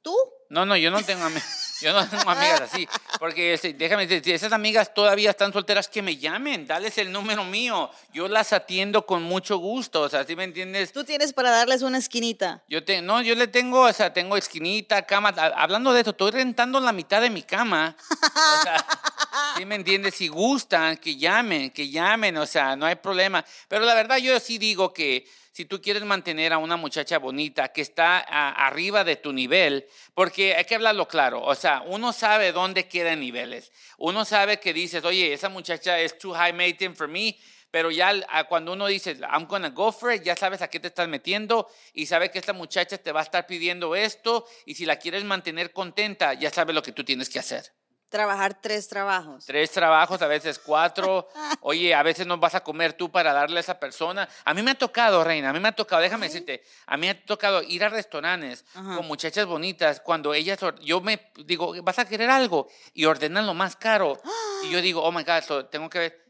¿Tú? 0.01 0.17
No, 0.51 0.65
no, 0.65 0.77
yo 0.77 0.91
no 0.91 1.03
tengo, 1.03 1.29
yo 1.83 1.93
no 1.93 2.09
tengo 2.09 2.31
amigas 2.31 2.63
así. 2.63 2.89
Porque 3.19 3.55
este, 3.55 3.75
déjame 3.75 4.07
decir, 4.07 4.25
si 4.25 4.33
esas 4.33 4.53
amigas 4.53 4.95
todavía 4.95 5.31
están 5.31 5.53
solteras, 5.53 5.89
que 5.89 6.01
me 6.01 6.17
llamen, 6.17 6.67
dales 6.67 6.97
el 6.99 7.13
número 7.13 7.45
mío. 7.45 7.91
Yo 8.13 8.29
las 8.29 8.53
atiendo 8.53 9.05
con 9.05 9.23
mucho 9.23 9.59
gusto. 9.59 10.03
O 10.03 10.09
sea, 10.09 10.25
¿sí 10.25 10.37
me 10.37 10.45
entiendes? 10.45 10.93
Tú 10.93 11.05
tienes 11.05 11.33
para 11.33 11.51
darles 11.51 11.83
una 11.83 11.99
esquinita. 11.99 12.63
Yo 12.69 12.83
te, 12.83 13.03
no, 13.03 13.21
yo 13.21 13.35
le 13.35 13.47
tengo, 13.47 13.83
o 13.83 13.93
sea, 13.93 14.13
tengo 14.13 14.37
esquinita, 14.37 15.03
cama. 15.03 15.35
Hablando 15.57 15.93
de 15.93 16.01
esto, 16.01 16.11
estoy 16.11 16.31
rentando 16.31 16.81
la 16.81 16.93
mitad 16.93 17.21
de 17.21 17.31
mi 17.31 17.43
cama. 17.43 17.95
O 17.99 18.63
sea, 18.63 18.87
¿sí 19.59 19.67
me 19.67 19.75
entiendes? 19.75 20.15
Si 20.15 20.29
gustan, 20.29 20.97
que 20.97 21.17
llamen, 21.17 21.71
que 21.71 21.91
llamen, 21.91 22.39
o 22.39 22.47
sea, 22.47 22.75
no 22.75 22.87
hay 22.87 22.97
problema. 22.97 23.45
Pero 23.69 23.85
la 23.85 23.95
verdad, 23.95 24.17
yo 24.17 24.39
sí 24.41 24.57
digo 24.57 24.93
que 24.95 25.27
si 25.59 25.65
tú 25.65 25.83
quieres 25.83 26.05
mantener 26.05 26.53
a 26.53 26.59
una 26.59 26.77
muchacha 26.77 27.19
bonita 27.19 27.73
que 27.73 27.81
está 27.81 28.21
arriba 28.21 29.03
de 29.03 29.17
tu 29.17 29.33
nivel, 29.33 29.89
porque 30.15 30.55
hay 30.55 30.65
que 30.65 30.77
hablarlo 30.77 31.09
claro, 31.09 31.43
o 31.43 31.57
sea, 31.57 31.83
uno 31.85 32.13
sabe 32.13 32.53
dónde 32.53 32.87
quedan 32.87 33.19
niveles. 33.19 33.73
Uno 33.97 34.25
sabe 34.25 34.61
que 34.61 34.73
dices, 34.73 35.05
oye, 35.05 35.33
esa 35.33 35.49
muchacha 35.49 35.99
es 35.99 36.17
too 36.17 36.33
high 36.33 36.53
maintenance 36.53 36.97
for 36.97 37.09
me. 37.09 37.37
Pero 37.73 37.91
ya 37.91 38.25
cuando 38.49 38.73
uno 38.73 38.87
dice, 38.87 39.19
I'm 39.29 39.47
gonna 39.47 39.71
go 39.71 39.91
for 39.91 40.13
it, 40.13 40.23
ya 40.23 40.37
sabes 40.37 40.63
a 40.63 40.69
qué 40.69 40.79
te 40.79 40.87
estás 40.87 41.09
metiendo 41.09 41.69
y 41.93 42.07
sabe 42.07 42.31
que 42.31 42.39
esta 42.39 42.53
muchacha 42.53 42.97
te 42.97 43.11
va 43.11 43.19
a 43.19 43.25
estar 43.25 43.45
pidiendo 43.49 43.97
esto 43.97 44.47
y 44.65 44.77
si 44.77 44.87
la 44.87 44.95
quieres 44.95 45.25
mantener 45.25 45.73
contenta, 45.73 46.35
ya 46.35 46.51
sabes 46.51 46.73
lo 46.73 46.85
que 46.85 46.93
tú 46.93 47.03
tienes 47.03 47.29
que 47.29 47.41
hacer. 47.41 47.73
Trabajar 48.09 48.59
tres 48.61 48.89
trabajos. 48.89 49.45
Tres 49.45 49.71
trabajos, 49.71 50.23
a 50.23 50.27
veces 50.27 50.59
cuatro. 50.59 51.29
Oye, 51.61 51.95
a 51.95 52.03
veces 52.03 52.27
no 52.27 52.39
vas 52.39 52.55
a 52.55 52.61
comer 52.61 52.95
tú 52.95 53.11
para 53.11 53.33
darle 53.33 53.59
a 53.59 53.61
esa 53.61 53.79
persona. 53.79 54.29
A 54.45 54.55
mí 54.55 54.63
me 54.63 54.71
ha 54.71 54.75
tocado, 54.75 55.23
Reina, 55.25 55.51
a 55.51 55.53
mí 55.53 55.61
me 55.61 55.69
ha 55.69 55.73
tocado, 55.73 56.01
déjame 56.01 56.27
decirte, 56.27 56.63
a 56.87 56.97
mí 56.97 57.03
me 57.03 57.11
ha 57.11 57.25
tocado 57.25 57.63
ir 57.63 57.85
a 57.85 57.91
restaurantes 57.91 58.65
Ajá. 58.75 58.97
con 58.97 59.07
muchachas 59.07 59.45
bonitas 59.47 60.01
cuando 60.01 60.33
ellas, 60.33 60.59
yo 60.81 61.01
me 61.03 61.31
digo, 61.45 61.75
¿vas 61.83 61.99
a 61.99 62.07
querer 62.07 62.31
algo? 62.31 62.69
Y 62.95 63.05
ordenan 63.05 63.47
lo 63.47 63.55
más 63.55 63.77
caro. 63.77 64.21
Y 64.65 64.71
yo 64.71 64.83
digo, 64.83 65.05
oh 65.05 65.13
my 65.13 65.23
God, 65.23 65.43
so 65.47 65.67
tengo 65.67 65.89
que 65.89 66.01
ver. 66.01 66.28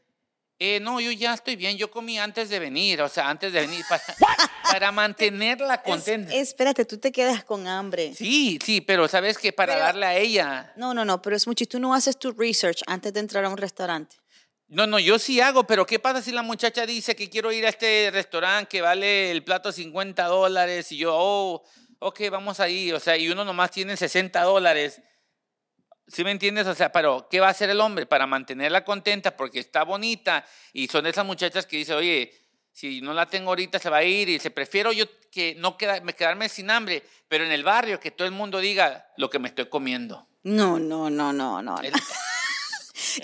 Eh, 0.60 0.80
no, 0.80 1.00
yo 1.00 1.12
ya 1.12 1.34
estoy 1.34 1.54
bien, 1.54 1.76
yo 1.76 1.88
comí 1.88 2.18
antes 2.18 2.48
de 2.48 2.58
venir, 2.58 3.00
o 3.00 3.08
sea, 3.08 3.28
antes 3.30 3.52
de 3.52 3.60
venir, 3.60 3.84
para, 3.88 4.02
para 4.72 4.90
mantenerla 4.92 5.74
Es- 5.74 5.80
contenta. 5.82 6.34
espérate, 6.34 6.84
tú 6.84 6.98
te 6.98 7.12
quedas 7.12 7.44
con 7.44 7.68
hambre. 7.68 8.12
Sí, 8.14 8.58
sí, 8.64 8.80
pero 8.80 9.06
sabes 9.06 9.38
que 9.38 9.52
para 9.52 9.74
Pero- 9.74 9.84
darle 9.84 10.06
a 10.06 10.16
ella. 10.16 10.72
No, 10.76 10.94
no, 10.94 11.04
no, 11.04 11.22
pero 11.22 11.36
es 11.36 11.46
mucho. 11.46 11.64
Tú 11.66 11.78
no 11.78 11.94
haces 11.94 12.18
tu 12.18 12.32
research 12.32 12.82
antes 12.88 13.12
de 13.12 13.20
entrar 13.20 13.44
a 13.44 13.48
un 13.50 13.56
restaurante. 13.56 14.16
No, 14.66 14.86
no, 14.86 14.98
yo 14.98 15.18
sí 15.20 15.40
hago, 15.40 15.64
pero 15.64 15.86
¿qué 15.86 15.98
pasa 16.00 16.20
si 16.20 16.32
la 16.32 16.42
muchacha 16.42 16.84
dice 16.86 17.14
que 17.14 17.30
quiero 17.30 17.52
ir 17.52 17.64
a 17.64 17.68
este 17.70 18.10
restaurante 18.12 18.68
que 18.68 18.82
vale 18.82 19.30
el 19.30 19.42
plato 19.44 19.70
50 19.72 20.24
dólares 20.26 20.90
y 20.92 20.98
yo, 20.98 21.14
oh, 21.16 21.62
ok, 22.00 22.20
vamos 22.30 22.58
ahí, 22.60 22.92
o 22.92 23.00
sea, 23.00 23.16
y 23.16 23.28
uno 23.30 23.44
nomás 23.44 23.70
tiene 23.70 23.96
60 23.96 24.42
dólares? 24.42 25.00
¿Sí 26.08 26.24
me 26.24 26.30
entiendes? 26.30 26.66
O 26.66 26.74
sea, 26.74 26.90
pero 26.90 27.28
¿qué 27.30 27.38
va 27.40 27.48
a 27.48 27.50
hacer 27.50 27.68
el 27.70 27.80
hombre 27.80 28.06
para 28.06 28.26
mantenerla 28.26 28.84
contenta 28.84 29.36
porque 29.36 29.60
está 29.60 29.84
bonita 29.84 30.44
y 30.72 30.88
son 30.88 31.06
esas 31.06 31.24
muchachas 31.26 31.66
que 31.66 31.76
dicen, 31.76 31.96
oye, 31.96 32.32
si 32.72 33.00
no 33.00 33.12
la 33.12 33.26
tengo 33.26 33.50
ahorita 33.50 33.78
se 33.78 33.90
va 33.90 33.98
a 33.98 34.04
ir 34.04 34.28
y 34.28 34.38
se 34.38 34.50
prefiero 34.50 34.92
yo 34.92 35.04
que 35.30 35.54
no 35.56 35.76
queda- 35.76 36.00
me 36.00 36.14
quedarme 36.14 36.48
sin 36.48 36.70
hambre, 36.70 37.02
pero 37.28 37.44
en 37.44 37.52
el 37.52 37.62
barrio 37.64 38.00
que 38.00 38.10
todo 38.10 38.26
el 38.26 38.32
mundo 38.32 38.58
diga 38.58 39.06
lo 39.16 39.28
que 39.28 39.38
me 39.38 39.48
estoy 39.48 39.66
comiendo. 39.68 40.26
No, 40.44 40.78
no, 40.78 41.10
no, 41.10 41.32
no, 41.32 41.60
no. 41.62 41.78
El- 41.80 41.92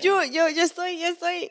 Yo, 0.02 0.22
yo, 0.24 0.48
yo 0.48 0.62
estoy, 0.62 0.98
yo 1.00 1.06
estoy. 1.08 1.50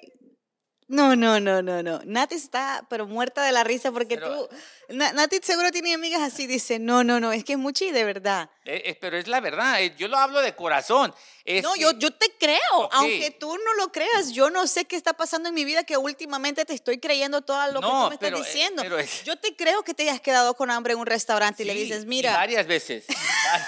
No, 0.87 1.15
no, 1.15 1.39
no, 1.39 1.61
no, 1.61 1.81
no. 1.81 2.01
Nati 2.05 2.35
está, 2.35 2.85
pero 2.89 3.07
muerta 3.07 3.43
de 3.43 3.51
la 3.51 3.63
risa 3.63 3.91
porque 3.91 4.15
Pero- 4.17 4.47
tú. 4.47 4.55
Na- 4.89 5.13
Nati 5.13 5.39
seguro 5.41 5.71
tiene 5.71 5.93
amigas 5.93 6.21
así. 6.21 6.45
Dice, 6.45 6.77
no, 6.79 7.03
no, 7.03 7.19
no, 7.19 7.31
es 7.31 7.43
que 7.43 7.53
es 7.53 7.57
mucho 7.59 7.85
y 7.85 7.91
de 7.91 8.03
verdad. 8.03 8.49
Eh, 8.65 8.81
eh, 8.85 8.97
pero 8.99 9.17
es 9.17 9.27
la 9.27 9.39
verdad, 9.39 9.81
eh, 9.81 9.95
yo 9.97 10.07
lo 10.07 10.17
hablo 10.17 10.41
de 10.41 10.53
corazón. 10.55 11.13
Es 11.45 11.63
No, 11.63 11.73
que- 11.73 11.81
yo, 11.81 11.91
yo 11.93 12.11
te 12.11 12.27
creo, 12.39 12.59
Ok. 12.73 12.91
aunque 12.93 13.31
tú 13.31 13.55
no 13.57 13.73
lo 13.75 13.91
creas. 13.91 14.31
Yo 14.33 14.49
no 14.49 14.67
sé 14.67 14.85
qué 14.85 14.95
está 14.95 15.13
pasando 15.13 15.49
en 15.49 15.55
mi 15.55 15.65
vida 15.65 15.83
que 15.83 15.97
últimamente 15.97 16.63
te 16.65 16.73
estoy 16.73 16.99
creyendo 16.99 17.41
todo 17.41 17.65
lo 17.71 17.79
que 17.81 17.87
No, 17.87 18.03
tú 18.03 18.09
me 18.09 18.15
estás 18.15 18.19
pero, 18.19 18.37
eh, 18.37 18.43
diciendo. 18.43 18.81
pero 18.83 18.99
es- 18.99 19.23
Yo 19.23 19.37
te 19.37 19.55
creo 19.55 19.83
que 19.83 19.93
te 19.93 20.03
hayas 20.03 20.21
quedado 20.21 20.53
con 20.55 20.69
hambre 20.69 20.93
en 20.93 20.99
un 20.99 21.05
restaurante 21.05 21.63
y 21.63 21.65
le 21.65 21.73
Sí, 21.73 21.79
dices, 21.85 22.03
y 22.03 22.07
mira, 22.07 22.35
varias 22.35 22.67
veces. 22.67 23.05
va- 23.09 23.67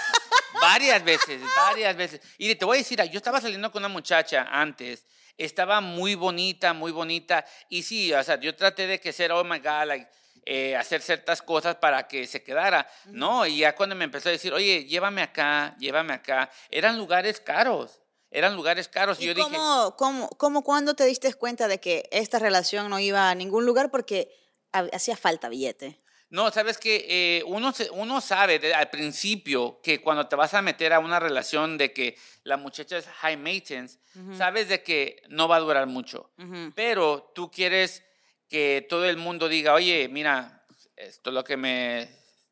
varias 0.60 1.04
veces, 1.04 1.40
varias 1.56 1.96
veces. 1.96 2.20
Y 2.38 2.54
te 2.54 2.64
voy 2.64 2.78
a 2.78 2.80
decir, 2.80 3.02
yo 3.10 3.16
estaba 3.18 3.40
saliendo 3.40 3.70
con 3.72 3.80
una 3.82 3.88
muchacha 3.88 4.46
antes. 4.50 5.04
Estaba 5.38 5.80
muy 5.80 6.14
bonita, 6.14 6.72
muy 6.72 6.92
bonita. 6.92 7.44
Y 7.68 7.82
sí, 7.82 8.12
o 8.12 8.22
sea, 8.22 8.40
yo 8.40 8.54
traté 8.56 8.86
de 8.86 9.00
que 9.00 9.12
ser, 9.12 9.32
oh 9.32 9.44
my 9.44 9.58
God, 9.58 9.86
like, 9.86 10.08
eh, 10.44 10.76
hacer 10.76 11.02
ciertas 11.02 11.42
cosas 11.42 11.76
para 11.76 12.06
que 12.06 12.26
se 12.26 12.42
quedara. 12.42 12.88
No, 13.06 13.44
y 13.46 13.58
ya 13.58 13.74
cuando 13.74 13.94
me 13.96 14.04
empezó 14.04 14.28
a 14.28 14.32
decir, 14.32 14.52
oye, 14.52 14.84
llévame 14.84 15.20
acá, 15.22 15.74
llévame 15.78 16.12
acá. 16.14 16.50
Eran 16.70 16.96
lugares 16.96 17.40
caros. 17.40 18.00
Eran 18.30 18.54
lugares 18.54 18.88
caros. 18.88 19.18
Y, 19.20 19.24
¿y 19.24 19.26
yo 19.28 19.34
dije, 19.34 19.48
cómo, 19.50 19.94
cómo, 19.96 20.28
cómo 20.30 20.62
cuándo 20.62 20.94
te 20.94 21.04
diste 21.04 21.32
cuenta 21.34 21.68
de 21.68 21.80
que 21.80 22.08
esta 22.12 22.38
relación 22.38 22.88
no 22.90 22.98
iba 22.98 23.28
a 23.30 23.34
ningún 23.34 23.66
lugar 23.66 23.90
porque 23.90 24.28
ha- 24.72 24.88
hacía 24.92 25.16
falta 25.16 25.48
billete? 25.48 26.00
No, 26.28 26.50
sabes 26.50 26.78
que 26.78 27.42
uno, 27.46 27.72
se- 27.72 27.90
uno 27.90 28.20
sabe 28.20 28.58
de- 28.58 28.74
al 28.74 28.90
principio 28.90 29.80
que 29.82 30.00
cuando 30.00 30.26
te 30.26 30.34
vas 30.36 30.54
a 30.54 30.62
meter 30.62 30.92
a 30.92 30.98
una 30.98 31.20
relación 31.20 31.78
de 31.78 31.92
que 31.92 32.18
la 32.42 32.56
muchacha 32.56 32.98
es 32.98 33.06
high 33.06 33.36
maintenance, 33.36 33.98
sabes 34.36 34.68
de 34.68 34.82
que 34.82 35.22
no 35.28 35.46
va 35.46 35.56
a 35.56 35.60
durar 35.60 35.86
mucho. 35.86 36.32
Pero 36.74 37.30
tú 37.34 37.50
quieres 37.50 38.02
que 38.48 38.86
todo 38.88 39.04
el 39.06 39.16
mundo 39.18 39.48
diga, 39.48 39.72
oye, 39.74 40.08
mira, 40.08 40.64
esto 40.96 41.30
es 41.30 41.34
lo 41.34 41.44
que 41.44 41.56
me, 41.56 42.08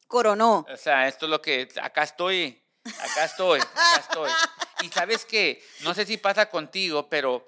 Coronó. 0.06 0.66
o 0.72 0.76
sea, 0.76 1.08
esto 1.08 1.26
es 1.26 1.30
lo 1.30 1.40
que, 1.42 1.68
acá 1.82 2.02
estoy, 2.04 2.62
acá 2.84 3.24
estoy, 3.24 3.60
acá 3.60 3.96
estoy. 4.00 4.30
Y 4.82 4.88
sabes 4.90 5.24
que, 5.24 5.62
no 5.80 5.94
sé 5.94 6.04
si 6.04 6.18
pasa 6.18 6.50
contigo, 6.50 7.08
pero 7.08 7.46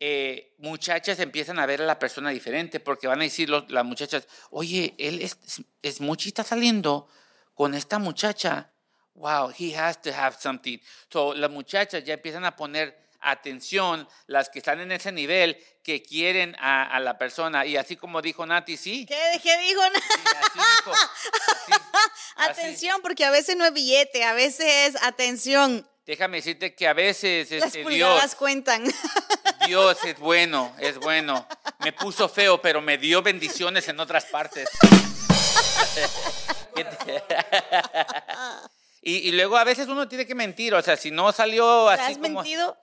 eh, 0.00 0.54
muchachas 0.58 1.18
empiezan 1.20 1.58
a 1.58 1.66
ver 1.66 1.80
a 1.82 1.86
la 1.86 1.98
persona 1.98 2.30
diferente 2.30 2.80
porque 2.80 3.06
van 3.06 3.20
a 3.20 3.24
decir 3.24 3.48
los- 3.48 3.70
las 3.70 3.84
muchachas, 3.84 4.26
oye, 4.50 4.94
él 4.98 5.22
es, 5.22 5.36
es 5.82 6.00
Mochi 6.00 6.28
está 6.28 6.44
saliendo 6.44 7.08
con 7.54 7.74
esta 7.74 7.98
muchacha. 7.98 8.70
Wow, 9.14 9.52
he 9.58 9.74
has 9.76 10.00
to 10.02 10.10
have 10.14 10.36
something. 10.38 10.78
So, 11.10 11.32
las 11.34 11.50
muchachas 11.50 12.04
ya 12.04 12.14
empiezan 12.14 12.44
a 12.44 12.54
poner 12.54 12.94
atención, 13.20 14.06
las 14.26 14.50
que 14.50 14.58
están 14.58 14.78
en 14.80 14.92
ese 14.92 15.10
nivel, 15.10 15.56
que 15.82 16.02
quieren 16.02 16.54
a, 16.60 16.84
a 16.84 17.00
la 17.00 17.16
persona. 17.16 17.64
Y 17.64 17.78
así 17.78 17.96
como 17.96 18.20
dijo 18.20 18.44
Nati, 18.44 18.76
sí. 18.76 19.06
¿Qué, 19.06 19.40
qué 19.42 19.56
dijo? 19.58 19.80
sí, 19.94 20.00
así 20.38 20.58
dijo, 20.58 20.92
así, 20.92 21.72
así. 22.36 22.50
Atención, 22.50 23.00
porque 23.00 23.24
a 23.24 23.30
veces 23.30 23.56
no 23.56 23.64
es 23.64 23.72
billete, 23.72 24.22
a 24.24 24.34
veces 24.34 24.94
es 24.94 25.02
atención. 25.02 25.88
Déjame 26.04 26.36
decirte 26.36 26.74
que 26.74 26.86
a 26.86 26.92
veces 26.92 27.50
Las 27.50 27.64
este, 27.68 27.82
pulgadas 27.82 28.20
Dios, 28.22 28.34
cuentan. 28.36 28.84
Dios 29.66 29.98
es 30.04 30.18
bueno, 30.18 30.74
es 30.78 30.98
bueno. 30.98 31.46
Me 31.80 31.92
puso 31.92 32.28
feo, 32.28 32.60
pero 32.60 32.80
me 32.80 32.98
dio 32.98 33.22
bendiciones 33.22 33.88
en 33.88 33.98
otras 34.00 34.24
partes. 34.26 34.68
¿Qué 36.74 36.84
te- 37.04 37.24
y, 39.02 39.28
y 39.28 39.32
luego 39.32 39.56
a 39.56 39.64
veces 39.64 39.88
uno 39.88 40.08
tiene 40.08 40.26
que 40.26 40.34
mentir, 40.34 40.74
o 40.74 40.82
sea, 40.82 40.96
si 40.96 41.10
no 41.10 41.30
salió 41.32 41.86
¿Te 41.88 41.94
así 41.94 42.12
has 42.12 42.18
como... 42.18 42.40
mentido? 42.40 42.76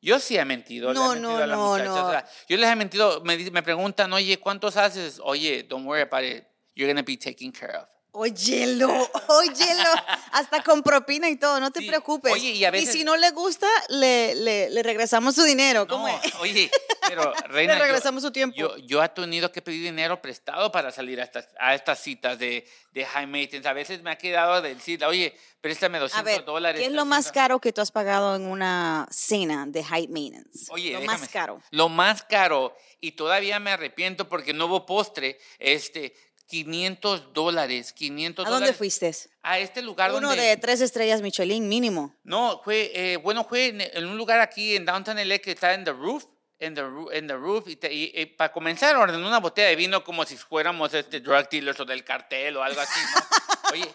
Yo 0.00 0.18
sí 0.20 0.38
he 0.38 0.44
mentido. 0.44 0.92
le 0.92 0.98
he 0.98 1.02
No, 1.02 1.08
mentido 1.10 1.30
no, 1.32 1.42
a 1.42 1.46
la 1.46 1.56
no, 1.56 1.66
muchacha, 1.72 1.84
no. 1.90 2.06
o 2.06 2.10
sea, 2.10 2.24
yo 2.48 2.56
les 2.56 2.70
he 2.70 2.76
mentido, 2.76 3.20
me, 3.24 3.36
me 3.50 3.62
preguntan, 3.62 4.12
oye, 4.12 4.38
¿cuántos 4.38 4.76
haces? 4.76 5.20
Oye, 5.22 5.64
don't 5.64 5.84
worry 5.86 6.02
about 6.02 6.22
it. 6.24 6.44
You're 6.74 6.94
to 6.94 7.02
be 7.02 7.16
taken 7.16 7.50
care 7.50 7.76
of. 7.76 7.88
Óyelo, 8.22 8.88
óyelo. 9.28 9.90
Hasta 10.32 10.60
con 10.64 10.82
propina 10.82 11.28
y 11.28 11.36
todo, 11.36 11.60
no 11.60 11.70
te 11.70 11.78
Sí. 11.80 11.86
preocupes. 11.86 12.32
Oye, 12.32 12.50
y 12.50 12.64
a 12.64 12.70
veces- 12.72 12.90
si 12.92 13.04
no 13.04 13.16
le 13.16 13.30
gusta, 13.30 13.68
le, 13.90 14.34
le, 14.34 14.70
le 14.70 14.82
regresamos 14.82 15.36
su 15.36 15.44
dinero. 15.44 15.86
¿Cómo 15.86 16.08
No, 16.08 16.20
es? 16.22 16.34
oye, 16.40 16.68
pero 17.06 17.32
Reina, 17.48 17.74
yo- 17.74 17.78
regresamos 17.84 18.22
su 18.24 18.32
tiempo. 18.32 18.56
Yo, 18.56 18.76
yo 18.78 19.04
he 19.04 19.08
tenido 19.10 19.52
que 19.52 19.62
pedir 19.62 19.82
dinero 19.84 20.20
prestado 20.20 20.72
para 20.72 20.90
salir 20.90 21.20
a 21.20 21.24
estas, 21.24 21.48
a 21.60 21.74
estas 21.76 22.00
citas 22.00 22.38
de, 22.40 22.66
de 22.90 23.04
high 23.06 23.28
maintenance. 23.28 23.68
A 23.68 23.72
veces 23.72 24.02
me 24.02 24.10
ha 24.10 24.18
quedado 24.18 24.60
de 24.62 24.74
decir, 24.74 25.04
oye, 25.04 25.38
préstame 25.60 26.00
200 26.00 26.18
A 26.20 26.22
ver, 26.36 26.44
dólares. 26.44 26.80
¿qué 26.80 26.86
es 26.88 26.92
lo 26.92 27.04
más 27.04 27.26
300". 27.26 27.32
caro 27.42 27.60
que 27.60 27.72
tú 27.72 27.80
has 27.82 27.92
pagado 27.92 28.34
en 28.34 28.46
una 28.46 29.06
cena 29.12 29.64
de 29.68 29.84
high 29.84 30.08
maintenance? 30.08 30.66
Oye, 30.70 30.92
lo 30.94 31.00
déjame- 31.00 31.20
más 31.20 31.28
caro. 31.28 31.62
Lo 31.70 31.88
más 31.88 32.22
caro, 32.24 32.76
y 33.00 33.12
todavía 33.12 33.60
me 33.60 33.70
arrepiento 33.70 34.28
porque 34.28 34.52
no 34.52 34.66
hubo 34.66 34.84
postre, 34.86 35.38
este, 35.60 36.14
500 36.48 37.32
dólares, 37.34 37.92
500 37.92 38.44
¿A 38.44 38.48
dólares. 38.48 38.66
dónde 38.68 38.76
fuiste? 38.78 39.14
A 39.42 39.58
este 39.58 39.82
lugar 39.82 40.10
Uno 40.12 40.28
donde... 40.28 40.42
de 40.42 40.56
tres 40.56 40.80
estrellas 40.80 41.20
Michelin 41.22 41.68
mínimo. 41.68 42.14
No, 42.24 42.60
fue, 42.64 42.90
eh, 42.94 43.16
bueno, 43.18 43.44
fue 43.44 43.66
en, 43.66 43.80
en 43.82 44.06
un 44.06 44.16
lugar 44.16 44.40
aquí 44.40 44.74
en 44.74 44.84
Downtown 44.84 45.18
LA 45.28 45.38
que 45.38 45.52
está 45.52 45.74
en 45.74 45.84
The 45.84 45.92
Roof, 45.92 46.24
en 46.58 46.74
The, 46.74 46.82
en 47.12 47.26
the 47.28 47.34
Roof, 47.36 47.68
y, 47.68 47.76
te- 47.76 47.92
y- 47.92 48.12
y 48.14 48.26
para 48.26 48.50
comenzar 48.50 48.96
ordené 48.96 49.24
una 49.26 49.38
botella 49.40 49.68
de 49.68 49.76
vino 49.76 50.02
como 50.02 50.24
si 50.24 50.36
fuéramos 50.36 50.92
este 50.94 51.20
drug 51.20 51.48
dealers 51.50 51.78
o 51.80 51.84
del 51.84 52.02
cartel 52.02 52.56
o 52.56 52.62
algo 52.62 52.80
así, 52.80 52.98
¿no? 53.14 53.70
Oye, 53.72 53.88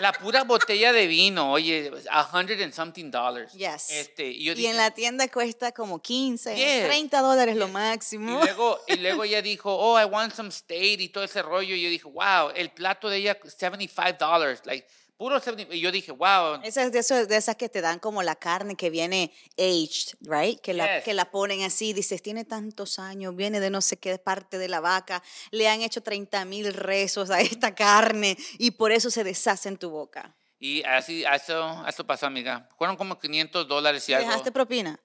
la 0.00 0.12
pura 0.12 0.44
botella 0.44 0.92
de 0.92 1.06
vino, 1.06 1.52
oye, 1.52 1.90
a 2.10 2.22
hundred 2.32 2.60
and 2.62 2.72
something 2.72 3.10
dollars. 3.10 3.52
Yes. 3.52 3.90
Este, 3.90 4.28
y 4.28 4.44
yo 4.44 4.52
Y 4.54 4.66
en 4.66 4.76
la 4.76 4.90
tienda 4.90 5.28
cuesta 5.28 5.72
como 5.72 6.00
15, 6.00 6.56
Yes. 6.56 6.86
30 6.86 7.20
dólares 7.20 7.56
lo 7.56 7.68
y 7.68 7.70
máximo. 7.70 8.40
luego, 8.42 8.78
y 8.88 8.96
luego 8.96 9.24
ella 9.24 9.42
dijo, 9.42 9.74
oh, 9.76 10.00
I 10.00 10.04
want 10.04 10.34
some 10.34 10.50
steak 10.50 11.00
y 11.00 11.08
todo 11.10 11.24
ese 11.24 11.42
rollo. 11.42 11.74
Y 11.74 11.82
yo 11.82 11.88
dije, 11.90 12.08
wow, 12.08 12.50
el 12.54 12.70
plato 12.70 13.08
de 13.08 13.18
ella, 13.18 13.38
75 13.44 14.16
dollars, 14.18 14.60
like, 14.64 14.86
puro 15.20 15.38
70. 15.38 15.74
Y 15.74 15.80
yo 15.80 15.92
dije, 15.92 16.12
wow, 16.12 16.60
Esa 16.62 16.82
es 16.84 16.92
de, 16.92 17.00
eso, 17.00 17.26
de 17.26 17.36
esas 17.36 17.54
que 17.56 17.68
te 17.68 17.82
dan 17.82 17.98
como 17.98 18.22
la 18.22 18.36
carne 18.36 18.74
que 18.74 18.88
viene 18.88 19.30
aged, 19.58 20.14
right? 20.22 20.58
Que 20.62 20.72
la, 20.72 20.96
Yes. 20.96 21.04
que 21.04 21.12
la 21.12 21.30
ponen 21.30 21.62
así, 21.62 21.92
dices, 21.92 22.22
tiene 22.22 22.46
tantos 22.46 22.98
años, 22.98 23.36
viene 23.36 23.60
de 23.60 23.68
no 23.68 23.82
sé 23.82 23.98
qué 23.98 24.16
parte 24.16 24.56
de 24.56 24.66
la 24.68 24.80
vaca, 24.80 25.22
le 25.50 25.68
han 25.68 25.82
hecho 25.82 26.02
30 26.02 26.46
mil 26.46 26.72
rezos 26.72 27.28
a 27.28 27.42
esta 27.42 27.74
carne 27.74 28.38
y 28.56 28.70
por 28.70 28.92
eso 28.92 29.10
se 29.10 29.22
deshace 29.22 29.68
en 29.68 29.76
tu 29.76 29.90
boca. 29.90 30.34
Y 30.58 30.82
así, 30.84 31.22
eso, 31.30 31.84
eso 31.86 32.06
pasó, 32.06 32.24
amiga. 32.24 32.66
Fueron 32.78 32.96
como 32.96 33.18
500 33.18 33.68
dólares 33.68 34.08
y 34.08 34.12
¿Le 34.12 34.16
algo. 34.16 34.28
dejaste 34.30 34.50
propina? 34.52 34.98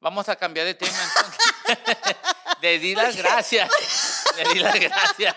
Vamos 0.00 0.28
a 0.28 0.34
cambiar 0.34 0.66
de 0.66 0.74
tema 0.74 0.98
entonces. 1.14 2.16
Le 2.60 2.78
di 2.80 2.94
las 2.96 3.16
gracias. 3.16 3.70
Le 4.36 4.52
di 4.52 4.58
las 4.58 4.80
gracias. 4.80 5.36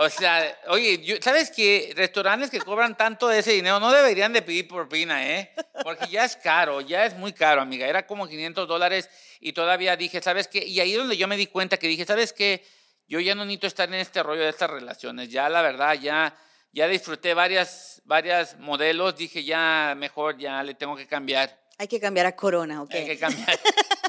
O 0.00 0.08
sea, 0.08 0.56
oye, 0.68 1.02
yo- 1.02 1.16
¿sabes 1.20 1.50
qué? 1.50 1.92
Restaurantes 1.96 2.50
que 2.50 2.60
cobran 2.60 2.96
tanto 2.96 3.26
de 3.26 3.40
ese 3.40 3.52
dinero 3.52 3.80
no 3.80 3.90
deberían 3.90 4.32
de 4.32 4.42
pedir 4.42 4.68
propina, 4.68 5.26
¿eh? 5.28 5.52
Porque 5.82 6.06
ya 6.06 6.24
es 6.24 6.36
caro, 6.36 6.80
ya 6.80 7.04
es 7.04 7.14
muy 7.16 7.32
caro, 7.32 7.60
amiga. 7.60 7.84
Era 7.86 8.06
como 8.06 8.28
500 8.28 8.68
dólares 8.68 9.10
y 9.40 9.52
todavía 9.52 9.96
dije, 9.96 10.22
¿sabes 10.22 10.46
qué? 10.46 10.64
Y 10.64 10.78
ahí 10.78 10.92
es 10.92 10.98
donde 10.98 11.16
yo 11.16 11.26
me 11.26 11.36
di 11.36 11.46
cuenta 11.48 11.78
que 11.78 11.88
dije, 11.88 12.04
¿sabes 12.04 12.32
qué? 12.32 12.64
Yo 13.08 13.18
ya 13.18 13.34
no 13.34 13.44
necesito 13.44 13.66
estar 13.66 13.88
en 13.88 13.94
este 13.96 14.22
rollo 14.22 14.42
de 14.42 14.50
estas 14.50 14.70
relaciones. 14.70 15.30
Ya, 15.30 15.48
la 15.48 15.62
verdad, 15.62 15.94
ya, 15.94 16.36
ya 16.72 16.86
disfruté 16.86 17.34
varias, 17.34 18.00
varias 18.04 18.56
modelos. 18.58 19.16
Dije, 19.16 19.42
ya 19.42 19.94
mejor, 19.96 20.38
ya 20.38 20.62
le 20.62 20.74
tengo 20.74 20.94
que 20.94 21.08
cambiar. 21.08 21.58
Hay 21.78 21.88
que 21.88 21.98
cambiar 21.98 22.26
a 22.26 22.36
Corona, 22.36 22.82
¿ok? 22.82 22.94
Hay 22.94 23.04
que 23.06 23.18
cambiar. 23.18 23.58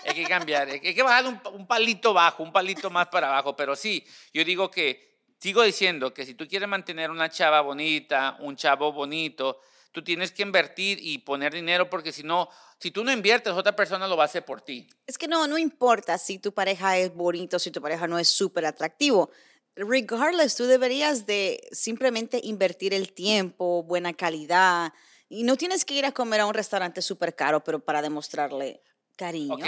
hay 0.06 0.14
que 0.14 0.26
cambiar. 0.26 0.68
Hay 0.70 0.80
que 0.94 1.02
bajar 1.02 1.26
un, 1.26 1.42
un 1.54 1.66
palito 1.66 2.14
bajo, 2.14 2.44
un 2.44 2.52
palito 2.52 2.90
más 2.92 3.08
para 3.08 3.28
abajo. 3.30 3.56
Pero 3.56 3.76
sí, 3.76 4.06
yo 4.34 4.44
digo 4.44 4.70
que, 4.70 5.09
sigo 5.40 5.64
diciendo 5.64 6.14
que 6.14 6.26
si 6.26 6.36
tú 6.36 6.48
quieres 6.48 6.68
mantener 6.68 7.10
una 7.10 7.30
chava 7.30 7.62
bonita, 7.62 8.38
un 8.42 8.56
chavo 8.56 8.92
bonito, 8.92 9.62
tú 9.92 10.04
tienes 10.04 10.32
que 10.32 10.44
invertir 10.44 11.00
y 11.02 11.20
poner 11.20 11.54
dinero 11.54 11.90
porque 11.90 12.12
si 12.12 12.24
no, 12.24 12.50
si 12.78 12.92
tú 12.92 13.04
no 13.04 13.12
inviertes, 13.12 13.54
otra 13.54 13.76
persona 13.76 14.08
lo 14.08 14.18
va 14.18 14.24
a 14.24 14.26
hacer 14.26 14.46
por 14.46 14.62
ti. 14.62 14.88
Es 15.08 15.18
que 15.18 15.28
no, 15.28 15.48
no 15.48 15.58
importa 15.58 16.18
si 16.18 16.40
tu 16.40 16.54
pareja 16.54 16.98
es 16.98 17.14
bonito, 17.14 17.58
si 17.58 17.72
tu 17.72 17.82
pareja 17.82 18.08
no 18.08 18.20
es 18.20 18.28
súper 18.28 18.66
atractivo. 18.66 19.32
Regardless, 19.76 20.56
tú 20.56 20.66
deberías 20.66 21.26
de 21.26 21.68
simplemente 21.72 22.42
invertir 22.44 22.94
el 22.94 23.14
tiempo, 23.14 23.84
buena 23.84 24.14
calidad. 24.14 24.94
Y 25.30 25.44
no 25.44 25.56
tienes 25.56 25.86
que 25.86 25.94
ir 25.94 26.06
a 26.06 26.12
comer 26.12 26.42
a 26.42 26.48
un 26.48 26.54
restaurante 26.54 27.02
súper 27.02 27.36
caro, 27.36 27.64
pero 27.64 27.80
para 27.80 28.02
demostrarle 28.02 28.82
cariño. 29.16 29.54
Ok, 29.54 29.66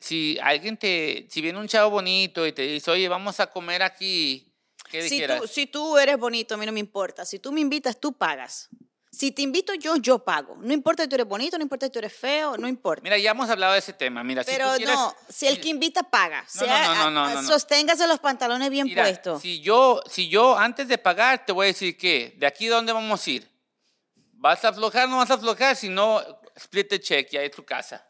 si 0.00 0.38
alguien 0.42 0.76
te, 0.76 1.28
si 1.30 1.40
viene 1.40 1.60
un 1.60 1.68
chavo 1.68 1.90
bonito 1.90 2.46
y 2.46 2.52
te 2.52 2.62
dice, 2.62 2.90
oye, 2.90 3.08
vamos 3.08 3.38
a 3.38 3.48
comer 3.48 3.82
aquí, 3.82 4.51
¿qué 4.92 5.08
Si 5.08 5.26
tú, 5.26 5.48
si 5.48 5.66
tú 5.66 5.98
eres 5.98 6.18
bonito, 6.18 6.54
a 6.54 6.58
mí 6.58 6.66
no 6.66 6.72
me 6.72 6.80
importa. 6.80 7.24
Si 7.24 7.38
tú 7.38 7.50
me 7.50 7.60
invitas, 7.60 7.98
tú 7.98 8.12
pagas. 8.12 8.68
Si 9.10 9.30
te 9.30 9.42
invito 9.42 9.74
yo, 9.74 9.96
yo 9.96 10.20
pago. 10.20 10.56
No 10.60 10.72
importa 10.72 11.02
si 11.02 11.08
tú 11.08 11.16
eres 11.16 11.26
bonito, 11.26 11.58
no 11.58 11.62
importa 11.62 11.86
si 11.86 11.92
tú 11.92 11.98
eres 11.98 12.14
feo, 12.14 12.56
no 12.56 12.66
importa. 12.66 13.02
Mira, 13.02 13.18
ya 13.18 13.32
hemos 13.32 13.48
hablado 13.50 13.72
de 13.74 13.80
ese 13.80 13.92
tema. 13.92 14.22
Mira, 14.24 14.42
si 14.42 14.50
Pero 14.50 14.70
tú 14.70 14.76
quieres- 14.78 14.94
no, 14.94 15.14
si 15.28 15.46
el 15.46 15.60
que 15.60 15.68
invita 15.68 16.02
paga. 16.02 16.46
No, 16.54 16.60
sea, 16.60 16.94
no, 16.94 17.10
no, 17.10 17.42
no. 17.42 17.42
Sosténgase 17.42 18.06
los 18.06 18.20
pantalones 18.20 18.70
bien 18.70 18.86
Mira, 18.86 19.02
puestos. 19.02 19.42
Si 19.42 19.60
yo, 19.60 20.00
si 20.08 20.28
yo 20.28 20.56
antes 20.56 20.88
de 20.88 20.96
pagar 20.96 21.44
te 21.44 21.52
voy 21.52 21.64
a 21.64 21.66
decir 21.68 21.96
que 21.96 22.34
de 22.38 22.46
aquí 22.46 22.66
dónde 22.68 22.92
vamos 22.92 23.26
a 23.26 23.30
ir. 23.30 23.50
¿Vas 24.32 24.64
a 24.64 24.68
aflojar? 24.68 25.08
No 25.08 25.18
vas 25.18 25.30
a 25.30 25.34
aflojar, 25.34 25.76
si 25.76 25.88
no, 25.88 26.20
split 26.56 26.88
the 26.88 27.00
check, 27.00 27.30
ya 27.30 27.42
es 27.42 27.50
tu 27.50 27.64
casa. 27.64 28.04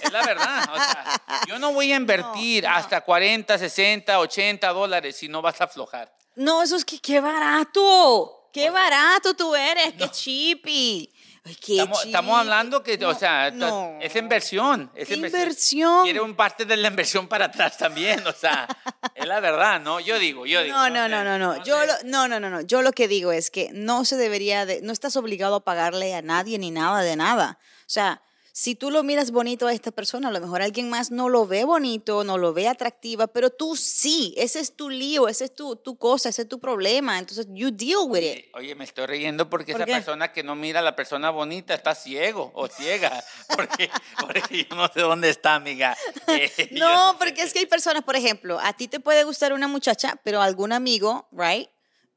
Es 0.00 0.12
la 0.12 0.24
verdad. 0.24 0.68
O 0.72 0.76
sea, 0.76 1.20
yo 1.48 1.58
no 1.58 1.72
voy 1.72 1.92
a 1.92 1.96
invertir 2.02 2.64
No, 2.64 2.70
no. 2.70 2.76
hasta 2.76 3.00
40, 3.00 3.58
60, 3.58 4.18
80 4.18 4.68
dólares 4.72 5.16
si 5.16 5.28
no 5.28 5.42
vas 5.42 5.60
a 5.60 5.64
aflojar. 5.64 6.12
No, 6.36 6.62
eso 6.62 6.76
es 6.76 6.84
que 6.84 6.98
qué 7.00 7.20
barato. 7.20 8.50
Qué 8.52 8.70
barato 8.70 9.34
tú 9.34 9.54
eres, 9.54 9.92
qué 9.98 10.08
chippy. 10.10 11.12
Estamos, 11.44 12.04
estamos 12.06 12.40
hablando 12.40 12.82
que, 12.82 12.94
o 12.94 13.12
No, 13.12 13.14
sea, 13.18 13.50
no. 13.52 13.98
es 14.00 14.16
inversión. 14.16 14.90
Es 14.96 15.06
¿Qué 15.06 15.14
inversión. 15.14 15.42
inversión? 15.42 16.02
Quiere 16.04 16.20
un 16.20 16.34
parte 16.34 16.64
de 16.64 16.76
la 16.76 16.88
inversión 16.88 17.28
para 17.28 17.44
atrás 17.44 17.76
también, 17.78 18.26
o 18.26 18.32
sea, 18.32 18.66
es 19.14 19.26
la 19.26 19.38
verdad, 19.40 19.78
¿no? 19.80 20.00
Yo 20.00 20.18
digo, 20.18 20.44
yo 20.46 20.62
digo. 20.62 20.74
No, 20.74 20.90
no, 20.90 21.06
no, 21.08 21.22
no, 21.22 21.38
no. 21.38 21.62
Yo 21.64 21.84
lo, 21.86 21.92
no, 22.04 22.26
no, 22.26 22.40
no, 22.40 22.50
no. 22.50 22.62
Yo 22.62 22.82
lo 22.82 22.90
que 22.92 23.06
digo 23.06 23.30
es 23.30 23.50
que 23.52 23.68
no 23.72 24.04
se 24.04 24.16
debería 24.16 24.66
de, 24.66 24.80
no 24.82 24.92
estás 24.92 25.14
obligado 25.16 25.54
a 25.56 25.64
pagarle 25.64 26.14
a 26.14 26.22
nadie 26.22 26.58
ni 26.58 26.70
nada 26.72 27.02
de 27.02 27.14
nada. 27.14 27.58
O 27.82 27.84
sea, 27.88 28.22
si 28.58 28.74
tú 28.74 28.90
lo 28.90 29.02
miras 29.02 29.32
bonito 29.32 29.66
a 29.66 29.74
esta 29.74 29.90
persona, 29.90 30.28
a 30.28 30.30
lo 30.32 30.40
mejor 30.40 30.62
alguien 30.62 30.88
más 30.88 31.10
no 31.10 31.28
lo 31.28 31.46
ve 31.46 31.64
bonito, 31.64 32.24
no 32.24 32.38
lo 32.38 32.54
ve 32.54 32.68
atractiva, 32.68 33.26
pero 33.26 33.50
tú 33.50 33.76
sí. 33.76 34.32
Ese 34.38 34.60
es 34.60 34.74
tu 34.74 34.88
lío, 34.88 35.28
ese 35.28 35.44
es 35.44 35.54
tu, 35.54 35.76
tu 35.76 35.98
cosa, 35.98 36.30
ese 36.30 36.40
es 36.40 36.48
tu 36.48 36.58
problema. 36.58 37.18
Entonces, 37.18 37.46
you 37.50 37.70
deal 37.70 38.06
with 38.08 38.22
it. 38.22 38.46
Oye, 38.54 38.74
me 38.74 38.84
estoy 38.84 39.04
riendo 39.04 39.50
porque 39.50 39.72
¿Por 39.72 39.82
esa 39.82 39.86
qué? 39.86 39.92
persona 39.92 40.32
que 40.32 40.42
no 40.42 40.54
mira 40.54 40.80
a 40.80 40.82
la 40.82 40.96
persona 40.96 41.28
bonita 41.28 41.74
está 41.74 41.94
ciego 41.94 42.50
o 42.54 42.66
ciega. 42.68 43.22
Porque, 43.54 43.90
porque 44.20 44.66
yo 44.70 44.74
no 44.74 44.88
sé 44.88 45.02
dónde 45.02 45.28
está, 45.28 45.54
amiga. 45.56 45.94
Eh, 46.28 46.70
No, 46.72 47.16
porque 47.18 47.42
es 47.42 47.52
que 47.52 47.58
hay 47.60 47.66
personas, 47.66 48.04
por 48.04 48.16
ejemplo, 48.16 48.58
a 48.58 48.72
ti 48.72 48.88
te 48.88 49.00
puede 49.00 49.22
gustar 49.24 49.52
una 49.52 49.68
muchacha, 49.68 50.18
pero 50.24 50.40
algún 50.40 50.72
amigo, 50.72 51.28
right, 51.30 51.68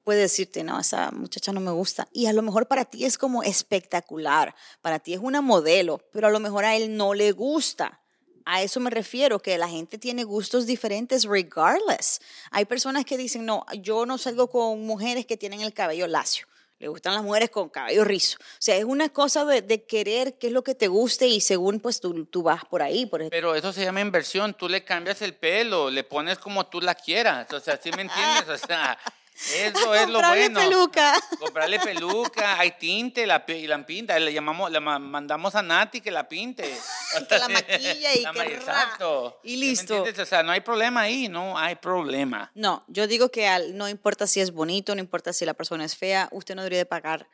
puede 0.10 0.22
decirte, 0.22 0.64
no, 0.64 0.80
esa 0.80 1.12
muchacha 1.12 1.52
no 1.52 1.60
me 1.60 1.70
gusta. 1.70 2.08
Y 2.12 2.26
a 2.26 2.34
lo 2.34 2.42
mejor 2.42 2.68
para 2.68 2.84
ti 2.84 3.06
es 3.06 3.16
como 3.16 3.44
espectacular, 3.44 4.56
para 4.82 4.98
ti 4.98 5.14
es 5.14 5.20
una 5.20 5.40
modelo, 5.40 6.00
pero 6.12 6.26
a 6.26 6.32
lo 6.32 6.40
mejor 6.40 6.66
a 6.66 6.76
él 6.76 6.98
no 6.98 7.14
le 7.14 7.32
gusta. 7.32 8.02
A 8.44 8.64
eso 8.64 8.80
me 8.80 8.90
refiero, 8.90 9.38
que 9.38 9.56
la 9.60 9.70
gente 9.70 10.00
tiene 10.00 10.24
gustos 10.24 10.66
diferentes 10.66 11.26
regardless. 11.26 12.22
Hay 12.50 12.66
personas 12.66 13.06
que 13.06 13.18
dicen, 13.18 13.46
no, 13.46 13.68
yo 13.84 14.08
no 14.08 14.18
salgo 14.18 14.50
con 14.50 14.82
mujeres 14.82 15.28
que 15.28 15.38
tienen 15.38 15.62
el 15.62 15.76
cabello 15.76 16.08
lacio. 16.08 16.48
Le 16.80 16.88
gustan 16.88 17.14
las 17.14 17.22
mujeres 17.22 17.52
con 17.52 17.70
cabello 17.70 18.04
rizo. 18.04 18.40
O 18.40 18.58
sea, 18.58 18.78
es 18.78 18.86
una 18.86 19.10
cosa 19.10 19.46
de, 19.46 19.62
de 19.62 19.84
querer 19.84 20.40
qué 20.40 20.48
es 20.48 20.54
lo 20.54 20.64
que 20.64 20.74
te 20.74 20.88
guste 20.88 21.28
y 21.28 21.40
según 21.40 21.82
pues 21.82 22.00
tú, 22.00 22.26
tú 22.26 22.42
vas 22.42 22.66
por 22.66 22.82
ahí. 22.82 23.06
Por 23.06 23.22
ejemplo. 23.22 23.38
Pero 23.38 23.54
eso 23.54 23.72
se 23.72 23.84
llama 23.84 24.02
inversión. 24.02 24.56
Tú 24.56 24.68
le 24.68 24.84
cambias 24.84 25.22
el 25.22 25.36
pelo, 25.36 25.92
le 25.92 26.04
pones 26.04 26.40
como 26.40 26.66
tú 26.66 26.82
la 26.82 26.96
quieras. 26.96 27.52
O 27.54 27.60
sea, 27.60 27.78
¿sí 27.78 27.92
me 27.92 28.02
entiendes? 28.02 28.50
O 28.50 28.58
sea, 28.58 28.98
eso 29.56 29.96
es 29.96 30.08
lo 30.08 30.14
Comprarle 30.20 30.50
bueno. 30.50 30.60
peluca. 30.60 31.14
Comprarle 31.40 31.80
peluca, 31.80 32.60
hay 32.60 32.72
tinte 32.72 33.26
la, 33.26 33.44
y 33.48 33.68
la 33.68 33.86
pinta. 33.86 34.20
Le 34.20 34.34
llamamos, 34.34 34.70
le 34.72 34.80
ma- 34.80 35.00
mandamos 35.00 35.56
a 35.56 35.62
Nati 35.62 36.02
que 36.02 36.12
la 36.12 36.28
pinte. 36.28 36.64
que 37.30 37.38
la 37.38 37.48
maquilla 37.50 38.14
y 38.14 38.22
La 38.22 38.32
que 38.34 38.54
Exacto. 38.54 39.40
y 39.44 39.52
¿Sí 39.52 39.58
me 39.58 39.66
listo. 39.66 40.04
O 40.22 40.26
sea, 40.26 40.44
no 40.44 40.52
hay 40.52 40.62
problema 40.62 41.02
ahí, 41.02 41.30
no 41.30 41.58
hay 41.58 41.76
problema. 41.76 42.52
No, 42.56 42.84
yo 42.88 43.08
digo 43.08 43.30
que 43.30 43.48
al- 43.48 43.78
no 43.78 43.88
importa 43.88 44.28
si 44.28 44.42
es 44.42 44.52
bonito, 44.52 44.94
no 44.94 45.02
importa 45.02 45.32
si 45.34 45.46
la 45.46 45.54
persona 45.54 45.86
es 45.86 45.96
fea, 45.96 46.28
usted 46.32 46.56
no 46.56 46.62
debería 46.64 46.80
de 46.80 46.86
pagar 46.86 47.28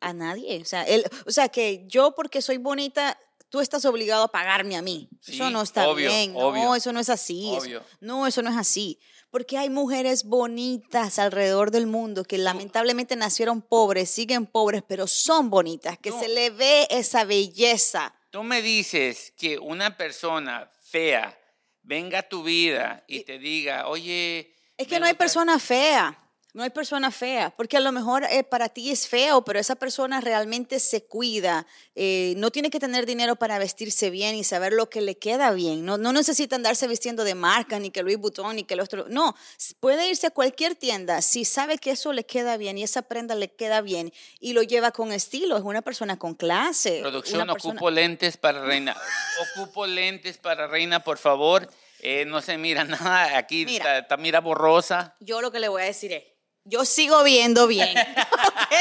a 0.00 0.12
nadie. 0.12 0.60
O 0.60 0.64
sea, 0.64 0.82
él, 0.84 1.04
o 1.26 1.30
sea, 1.30 1.48
que 1.48 1.84
yo 1.86 2.14
porque 2.14 2.42
soy 2.42 2.58
bonita, 2.58 3.18
tú 3.48 3.60
estás 3.60 3.84
obligado 3.84 4.24
a 4.24 4.28
pagarme 4.32 4.76
a 4.76 4.82
mí. 4.82 5.08
eso 5.22 5.32
Sí, 5.46 5.52
no 5.52 5.62
está 5.62 5.88
obvio, 5.88 6.08
bien. 6.10 6.32
obvio. 6.34 6.62
No, 6.64 6.74
eso 6.76 6.92
no 6.92 7.00
es 7.00 7.08
así. 7.08 7.48
eso- 7.54 7.58
Obvio. 7.64 7.84
no, 8.00 8.26
eso 8.26 8.42
no 8.42 8.50
es 8.50 8.56
así. 8.56 8.98
Porque 9.30 9.58
hay 9.58 9.68
mujeres 9.70 10.24
bonitas 10.24 11.18
alrededor 11.18 11.70
del 11.70 11.86
mundo 11.86 12.24
que 12.24 12.38
lamentablemente 12.38 13.16
nacieron 13.16 13.60
pobres, 13.60 14.08
siguen 14.10 14.46
pobres, 14.46 14.82
pero 14.86 15.06
son 15.06 15.50
bonitas, 15.50 15.98
que 15.98 16.10
No. 16.10 16.20
se 16.20 16.28
le 16.28 16.50
ve 16.50 16.86
esa 16.90 17.24
belleza. 17.24 18.14
Tú 18.30 18.42
me 18.42 18.62
dices 18.62 19.32
que 19.36 19.58
una 19.58 19.96
persona 19.96 20.70
fea 20.80 21.38
venga 21.82 22.20
a 22.20 22.28
tu 22.28 22.42
vida 22.42 23.04
y 23.08 23.24
te 23.24 23.38
diga, 23.38 23.88
oye... 23.88 24.54
Es 24.76 24.86
que 24.86 25.00
no 25.00 25.06
hay 25.06 25.14
persona 25.14 25.58
fea. 25.58 26.18
No 26.56 26.62
hay 26.62 26.70
persona 26.70 27.10
fea, 27.10 27.52
porque 27.54 27.76
a 27.76 27.80
lo 27.80 27.92
mejor 27.92 28.24
eh, 28.30 28.42
para 28.42 28.70
ti 28.70 28.90
es 28.90 29.06
feo, 29.06 29.42
pero 29.44 29.58
esa 29.58 29.74
persona 29.76 30.22
realmente 30.22 30.80
se 30.80 31.04
cuida. 31.04 31.66
eh, 31.94 32.32
no 32.38 32.50
tiene 32.50 32.70
que 32.70 32.80
tener 32.80 33.04
dinero 33.04 33.36
para 33.36 33.58
vestirse 33.58 34.08
bien 34.08 34.34
y 34.34 34.42
saber 34.42 34.72
lo 34.72 34.88
que 34.88 35.02
le 35.02 35.18
queda 35.18 35.50
bien. 35.50 35.84
No, 35.84 35.98
no 35.98 36.14
necesita 36.14 36.56
andarse 36.56 36.88
vistiendo 36.88 37.24
de 37.24 37.34
marca, 37.34 37.78
ni 37.78 37.90
que 37.90 38.02
Louis 38.02 38.16
Vuitton, 38.16 38.56
ni 38.56 38.64
que 38.64 38.72
el 38.72 38.80
otro. 38.80 39.04
No, 39.10 39.36
puede 39.80 40.08
irse 40.08 40.28
a 40.28 40.30
cualquier 40.30 40.74
tienda 40.76 41.20
si 41.20 41.44
sabe 41.44 41.76
que 41.76 41.90
eso 41.90 42.14
le 42.14 42.24
queda 42.24 42.56
bien 42.56 42.78
y 42.78 42.84
esa 42.84 43.02
prenda 43.02 43.34
le 43.34 43.52
queda 43.52 43.82
bien 43.82 44.10
y 44.40 44.54
lo 44.54 44.62
lleva 44.62 44.92
con 44.92 45.12
estilo. 45.12 45.58
Es 45.58 45.62
una 45.62 45.82
persona 45.82 46.18
con 46.18 46.34
clase. 46.34 47.00
Producción, 47.02 47.42
una 47.42 47.52
persona- 47.52 47.74
ocupo 47.74 47.90
lentes 47.90 48.38
para 48.38 48.62
Reina. 48.64 48.96
Ocupo 49.56 49.86
lentes 49.86 50.38
para 50.38 50.66
Reina, 50.68 51.00
por 51.04 51.18
favor. 51.18 51.68
Eh, 52.00 52.24
no 52.24 52.40
se 52.40 52.56
mira 52.56 52.84
nada. 52.84 53.36
Aquí 53.36 53.66
Mira. 53.66 53.76
está, 53.76 53.98
está 53.98 54.16
mira 54.16 54.40
borrosa. 54.40 55.14
Yo 55.20 55.42
lo 55.42 55.52
que 55.52 55.60
le 55.60 55.68
voy 55.68 55.82
a 55.82 55.84
decir 55.86 56.12
es, 56.14 56.22
yo 56.66 56.84
sigo 56.84 57.22
viendo 57.22 57.66
bien, 57.66 57.96
¿ok? 57.98 58.74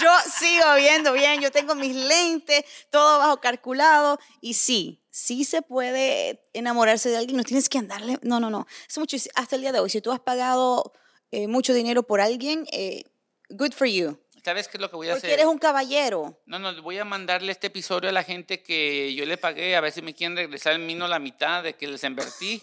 Yo 0.00 0.10
sigo 0.38 0.74
viendo 0.76 1.12
bien, 1.12 1.40
yo 1.40 1.50
tengo 1.50 1.74
mis 1.74 1.94
lentes, 1.94 2.64
todo 2.90 3.18
bajo 3.18 3.40
calculado 3.40 4.18
y 4.40 4.54
sí, 4.54 5.02
sí 5.10 5.44
se 5.44 5.62
puede 5.62 6.42
enamorarse 6.52 7.08
de 7.08 7.16
alguien, 7.16 7.36
no 7.36 7.44
tienes 7.44 7.68
que 7.68 7.78
andarle, 7.78 8.18
no, 8.22 8.40
no, 8.40 8.50
no, 8.50 8.66
es 8.88 8.98
mucho, 8.98 9.16
hasta 9.34 9.56
el 9.56 9.62
día 9.62 9.72
de 9.72 9.80
hoy, 9.80 9.90
si 9.90 10.00
tú 10.00 10.12
has 10.12 10.20
pagado 10.20 10.92
eh, 11.30 11.46
mucho 11.46 11.72
dinero 11.72 12.02
por 12.02 12.20
alguien, 12.20 12.66
eh, 12.72 13.04
good 13.48 13.72
for 13.72 13.86
you, 13.86 14.18
¿Sabes 14.44 14.68
qué 14.68 14.78
es 14.78 14.80
lo 14.80 14.88
que 14.88 14.96
voy 14.96 15.08
a 15.08 15.12
porque 15.12 15.26
hacer? 15.26 15.40
eres 15.40 15.46
un 15.52 15.58
caballero. 15.58 16.40
No, 16.46 16.58
no, 16.58 16.82
voy 16.82 16.96
a 16.98 17.04
mandarle 17.04 17.52
este 17.52 17.66
episodio 17.66 18.08
a 18.08 18.12
la 18.12 18.24
gente 18.24 18.62
que 18.62 19.14
yo 19.14 19.26
le 19.26 19.36
pagué, 19.36 19.76
a 19.76 19.82
ver 19.82 19.92
si 19.92 20.00
me 20.00 20.14
quieren 20.14 20.34
regresar 20.34 20.72
el 20.72 20.78
mino 20.78 21.06
la 21.06 21.18
mitad 21.18 21.62
de 21.62 21.74
que 21.74 21.86
les 21.86 22.02
invertí. 22.04 22.62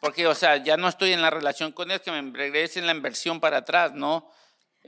Porque, 0.00 0.26
o 0.26 0.34
sea, 0.34 0.56
ya 0.56 0.76
no 0.76 0.88
estoy 0.88 1.12
en 1.12 1.22
la 1.22 1.30
relación 1.30 1.72
con 1.72 1.90
ellos, 1.90 2.02
que 2.02 2.10
me 2.10 2.30
regresen 2.36 2.86
la 2.86 2.92
inversión 2.92 3.40
para 3.40 3.58
atrás, 3.58 3.92
¿no? 3.92 4.30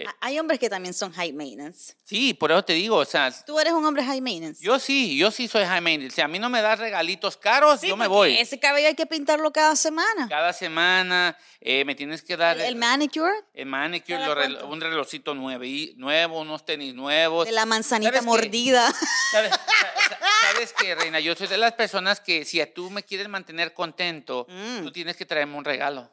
Ha- 0.06 0.16
Hay 0.20 0.38
hombres 0.38 0.58
que 0.60 0.68
también 0.68 0.92
son 0.94 1.12
high 1.12 1.32
maintenance. 1.32 1.94
Sí, 2.04 2.34
por 2.34 2.50
eso 2.52 2.62
te 2.64 2.74
digo, 2.74 2.96
o 2.96 3.04
sea, 3.04 3.30
Tú 3.44 3.58
eres 3.58 3.72
un 3.72 3.84
hombre 3.84 4.04
high 4.04 4.20
maintenance. 4.20 4.62
yo 4.62 4.78
sí, 4.78 5.16
yo 5.16 5.30
sí 5.30 5.48
soy 5.48 5.64
high 5.64 5.80
maintenance. 5.80 6.14
Si 6.16 6.20
a 6.20 6.28
mí 6.28 6.38
no 6.38 6.48
me 6.50 6.60
das 6.62 6.78
regalitos 6.78 7.36
caros, 7.36 7.80
Sí, 7.80 7.88
yo 7.88 7.96
me 7.96 8.06
voy. 8.06 8.36
Ese 8.36 8.58
cabello 8.58 8.88
hay 8.88 8.94
que 8.94 9.06
pintarlo 9.06 9.52
cada 9.52 9.74
semana. 9.76 10.26
Cada 10.28 10.52
semana 10.52 11.36
eh, 11.60 11.84
me 11.84 11.94
tienes 11.94 12.22
que 12.22 12.36
dar 12.36 12.56
El, 12.58 12.64
el 12.66 12.76
manicure 12.76 13.32
el 13.54 13.66
manicure, 13.66 14.18
un 14.64 14.80
relojito 14.80 15.34
nuevo, 15.34 15.64
nuevo, 15.96 16.40
unos 16.40 16.64
tenis 16.64 16.94
nuevos. 16.94 17.46
de 17.46 17.52
la 17.52 17.66
manzanita 17.66 18.10
¿Sabes 18.12 18.24
mordida. 18.24 18.92
¿Sabes, 19.32 19.50
sa- 19.50 19.58
sa- 20.08 20.18
¿Sabes 20.52 20.72
qué, 20.78 20.94
Reina? 20.94 21.20
Yo 21.20 21.34
soy 21.34 21.46
de 21.48 21.58
las 21.58 21.72
personas 21.72 22.20
que 22.20 22.44
si 22.44 22.60
a 22.60 22.72
tú 22.72 22.90
me 22.90 23.02
quieres 23.02 23.28
mantener 23.28 23.74
contento, 23.74 24.46
Mm. 24.48 24.82
tú 24.84 24.92
tienes 24.92 25.16
que 25.16 25.26
traerme 25.26 25.56
un 25.56 25.64
regalo. 25.64 26.10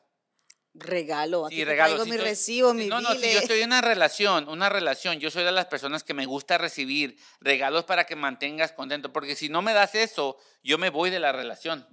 Regalo. 0.76 1.46
Aquí 1.46 1.56
Sí, 1.58 1.64
regalo. 1.66 2.04
Si 2.04 2.10
mi 2.10 2.16
estoy- 2.18 2.30
recibo, 2.30 2.74
mi 2.74 2.88
No, 2.88 3.02
no, 3.02 3.14
si 3.16 3.32
yo 3.34 3.40
estoy 3.40 3.60
en 3.62 3.68
una 3.68 3.82
relación, 3.82 4.48
una 4.50 4.70
relación, 4.70 5.20
yo 5.20 5.32
soy 5.32 5.44
de 5.44 5.52
las 5.52 5.66
personas 5.66 6.04
que 6.04 6.14
me 6.14 6.26
gusta 6.26 6.58
recibir 6.58 7.18
regalos 7.40 7.86
para 7.86 8.06
que 8.06 8.16
mantengas 8.16 8.72
contento, 8.74 9.12
porque 9.14 9.36
si 9.36 9.50
no 9.50 9.62
me 9.62 9.74
das 9.74 9.96
eso, 9.96 10.38
yo 10.64 10.78
me 10.78 10.90
voy 10.90 11.10
de 11.10 11.20
la 11.20 11.32
relación. 11.32 11.88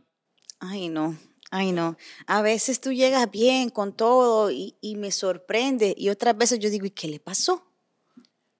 Ay, 0.61 0.89
no. 0.89 1.17
Ay, 1.51 1.71
no. 1.73 1.97
A 2.27 2.41
veces 2.41 2.81
tú 2.81 2.93
llegas 2.93 3.31
bien 3.31 3.69
con 3.69 3.95
todo 3.95 4.51
y, 4.51 4.77
y 4.81 4.97
me 4.97 5.11
sorprende. 5.13 5.95
Y 5.99 6.09
otras 6.09 6.37
veces 6.37 6.59
yo 6.59 6.71
digo, 6.71 6.87
¿y 6.87 6.91
qué 6.91 7.09
le 7.09 7.21
pasó? 7.21 7.69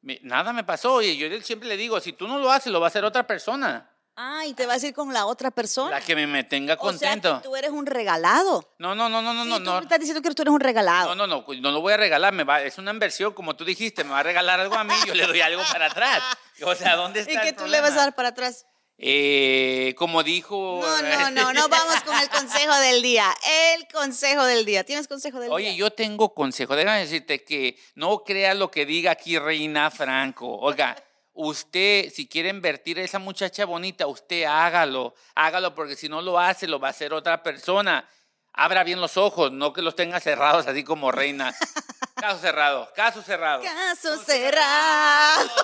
Me- 0.03 0.21
nada 0.23 0.53
me 0.53 0.65
pasó, 0.65 1.01
y 1.01 1.17
yo 1.17 1.29
siempre 1.43 1.69
le 1.69 1.77
digo, 1.77 2.01
si 2.01 2.13
tú 2.13 2.27
no 2.29 2.39
lo 2.39 2.51
haces, 2.51 2.73
lo 2.73 2.81
va 2.81 2.87
a 2.87 2.89
hacer 2.89 3.05
otra 3.05 3.27
persona. 3.27 3.89
Ah, 4.25 4.47
y 4.47 4.55
te 4.55 4.67
vas 4.67 4.81
a 4.85 4.87
ir 4.87 4.95
con 4.95 5.13
la 5.13 5.27
otra 5.27 5.51
persona. 5.51 5.91
La 5.91 6.01
que 6.01 6.15
me, 6.15 6.29
me 6.29 6.45
tenga 6.45 6.75
O 6.75 6.93
sea, 6.93 7.09
contento. 7.11 7.39
que 7.43 7.49
tú 7.49 7.57
eres 7.57 7.71
un 7.73 7.87
regalado. 7.87 8.73
No, 8.79 8.95
no, 8.95 9.09
no, 9.09 9.21
no, 9.21 9.35
no, 9.35 9.43
Sí, 9.43 9.49
no. 9.51 9.57
tú 9.59 9.65
no. 9.65 9.79
estás 9.81 9.99
diciendo 9.99 10.23
que 10.23 10.33
tú 10.33 10.43
eres 10.43 10.55
un 10.55 10.61
regalado. 10.61 11.15
No, 11.17 11.27
no, 11.27 11.45
no, 11.45 11.55
no 11.61 11.71
lo 11.73 11.81
voy 11.81 11.93
a 11.93 11.97
regalar, 11.97 12.33
me 12.33 12.45
va, 12.45 12.63
es 12.63 12.79
una 12.79 12.93
inversión, 12.93 13.33
como 13.35 13.57
tú 13.57 13.65
dijiste, 13.65 14.05
me 14.05 14.11
va 14.11 14.21
a 14.21 14.23
regalar 14.23 14.61
algo 14.61 14.77
a 14.77 14.85
mí, 14.85 14.95
yo 15.07 15.15
le 15.15 15.27
doy 15.27 15.41
algo 15.41 15.63
para 15.73 15.87
atrás. 15.87 16.23
O 16.65 16.75
sea, 16.77 16.95
¿dónde 16.95 17.21
está 17.21 17.33
y 17.33 17.37
el 17.37 17.43
que 17.43 17.53
tú 17.55 17.67
le 17.67 17.81
vas 17.81 17.93
a 17.93 17.97
dar 17.97 18.15
para 18.15 18.29
atrás. 18.29 18.67
Eh, 18.97 19.97
como 19.99 20.23
dijo... 20.23 20.81
No, 20.81 21.03
no, 21.03 21.31
no, 21.33 21.53
no 21.53 21.69
vamos 21.69 22.01
con 22.03 22.17
el 22.17 22.29
consejo 22.29 22.73
del 22.77 23.03
día. 23.03 23.35
El 23.75 23.89
consejo 23.89 24.45
del 24.45 24.65
día. 24.65 24.85
¿Tienes 24.85 25.09
consejo 25.09 25.41
del 25.41 25.51
Oye, 25.51 25.71
día? 25.71 25.77
yo 25.79 25.91
tengo 25.91 26.33
consejo. 26.35 26.77
Déjame 26.77 27.01
decirte 27.01 27.43
que 27.43 27.77
no 27.97 28.23
creas 28.23 28.57
lo 28.57 28.71
que 28.71 28.87
diga 28.87 29.11
aquí 29.11 29.37
Reina 29.41 29.91
Franco. 29.91 30.57
Oiga, 30.59 30.95
usted, 31.35 32.11
si 32.11 32.27
quiere 32.27 32.49
invertir 32.49 32.99
a 32.99 33.03
esa 33.03 33.19
muchacha 33.19 33.65
bonita, 33.65 34.07
usted 34.07 34.45
hágalo. 34.45 35.15
Hágalo 35.35 35.75
porque 35.75 35.97
si 35.97 36.09
no 36.09 36.23
lo 36.23 36.39
hace, 36.39 36.67
lo 36.67 36.79
va 36.79 36.89
a 36.89 36.91
hacer 36.93 37.13
otra 37.13 37.43
persona. 37.43 38.09
Abra 38.53 38.85
bien 38.85 39.01
los 39.01 39.17
ojos, 39.17 39.51
no 39.51 39.73
que 39.73 39.81
los 39.81 39.97
tenga 39.97 40.21
cerrados 40.21 40.67
así 40.67 40.85
como 40.85 41.11
Reina. 41.11 41.55
Caso 42.17 42.39
cerrado, 42.39 42.89
caso 42.95 43.23
cerrado. 43.23 43.63
Caso 43.63 44.17
cerrado. 44.23 45.51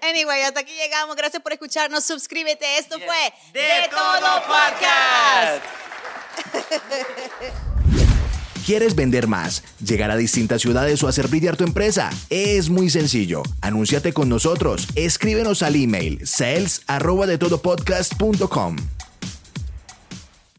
Anyway, 0.00 0.42
hasta 0.42 0.60
aquí 0.60 0.74
llegamos. 0.74 1.16
Gracias 1.16 1.42
por 1.42 1.52
escucharnos. 1.52 2.04
Suscríbete. 2.04 2.78
Esto 2.78 2.98
fue 2.98 3.34
De 3.52 3.88
Todo 3.90 4.42
Podcast. 4.46 5.64
¿Quieres 8.64 8.94
vender 8.94 9.28
más, 9.28 9.62
llegar 9.84 10.10
a 10.10 10.16
distintas 10.16 10.62
ciudades 10.62 11.02
o 11.02 11.08
hacer 11.08 11.28
brillar 11.28 11.54
tu 11.54 11.64
empresa? 11.64 12.08
Es 12.30 12.70
muy 12.70 12.88
sencillo. 12.88 13.42
Anúnciate 13.60 14.14
con 14.14 14.30
nosotros. 14.30 14.88
Escríbenos 14.94 15.62
al 15.62 15.76
email 15.76 16.26
sales 16.26 16.80
arroba 16.86 17.26
de 17.26 17.36
todopodcast.com. 17.36 18.76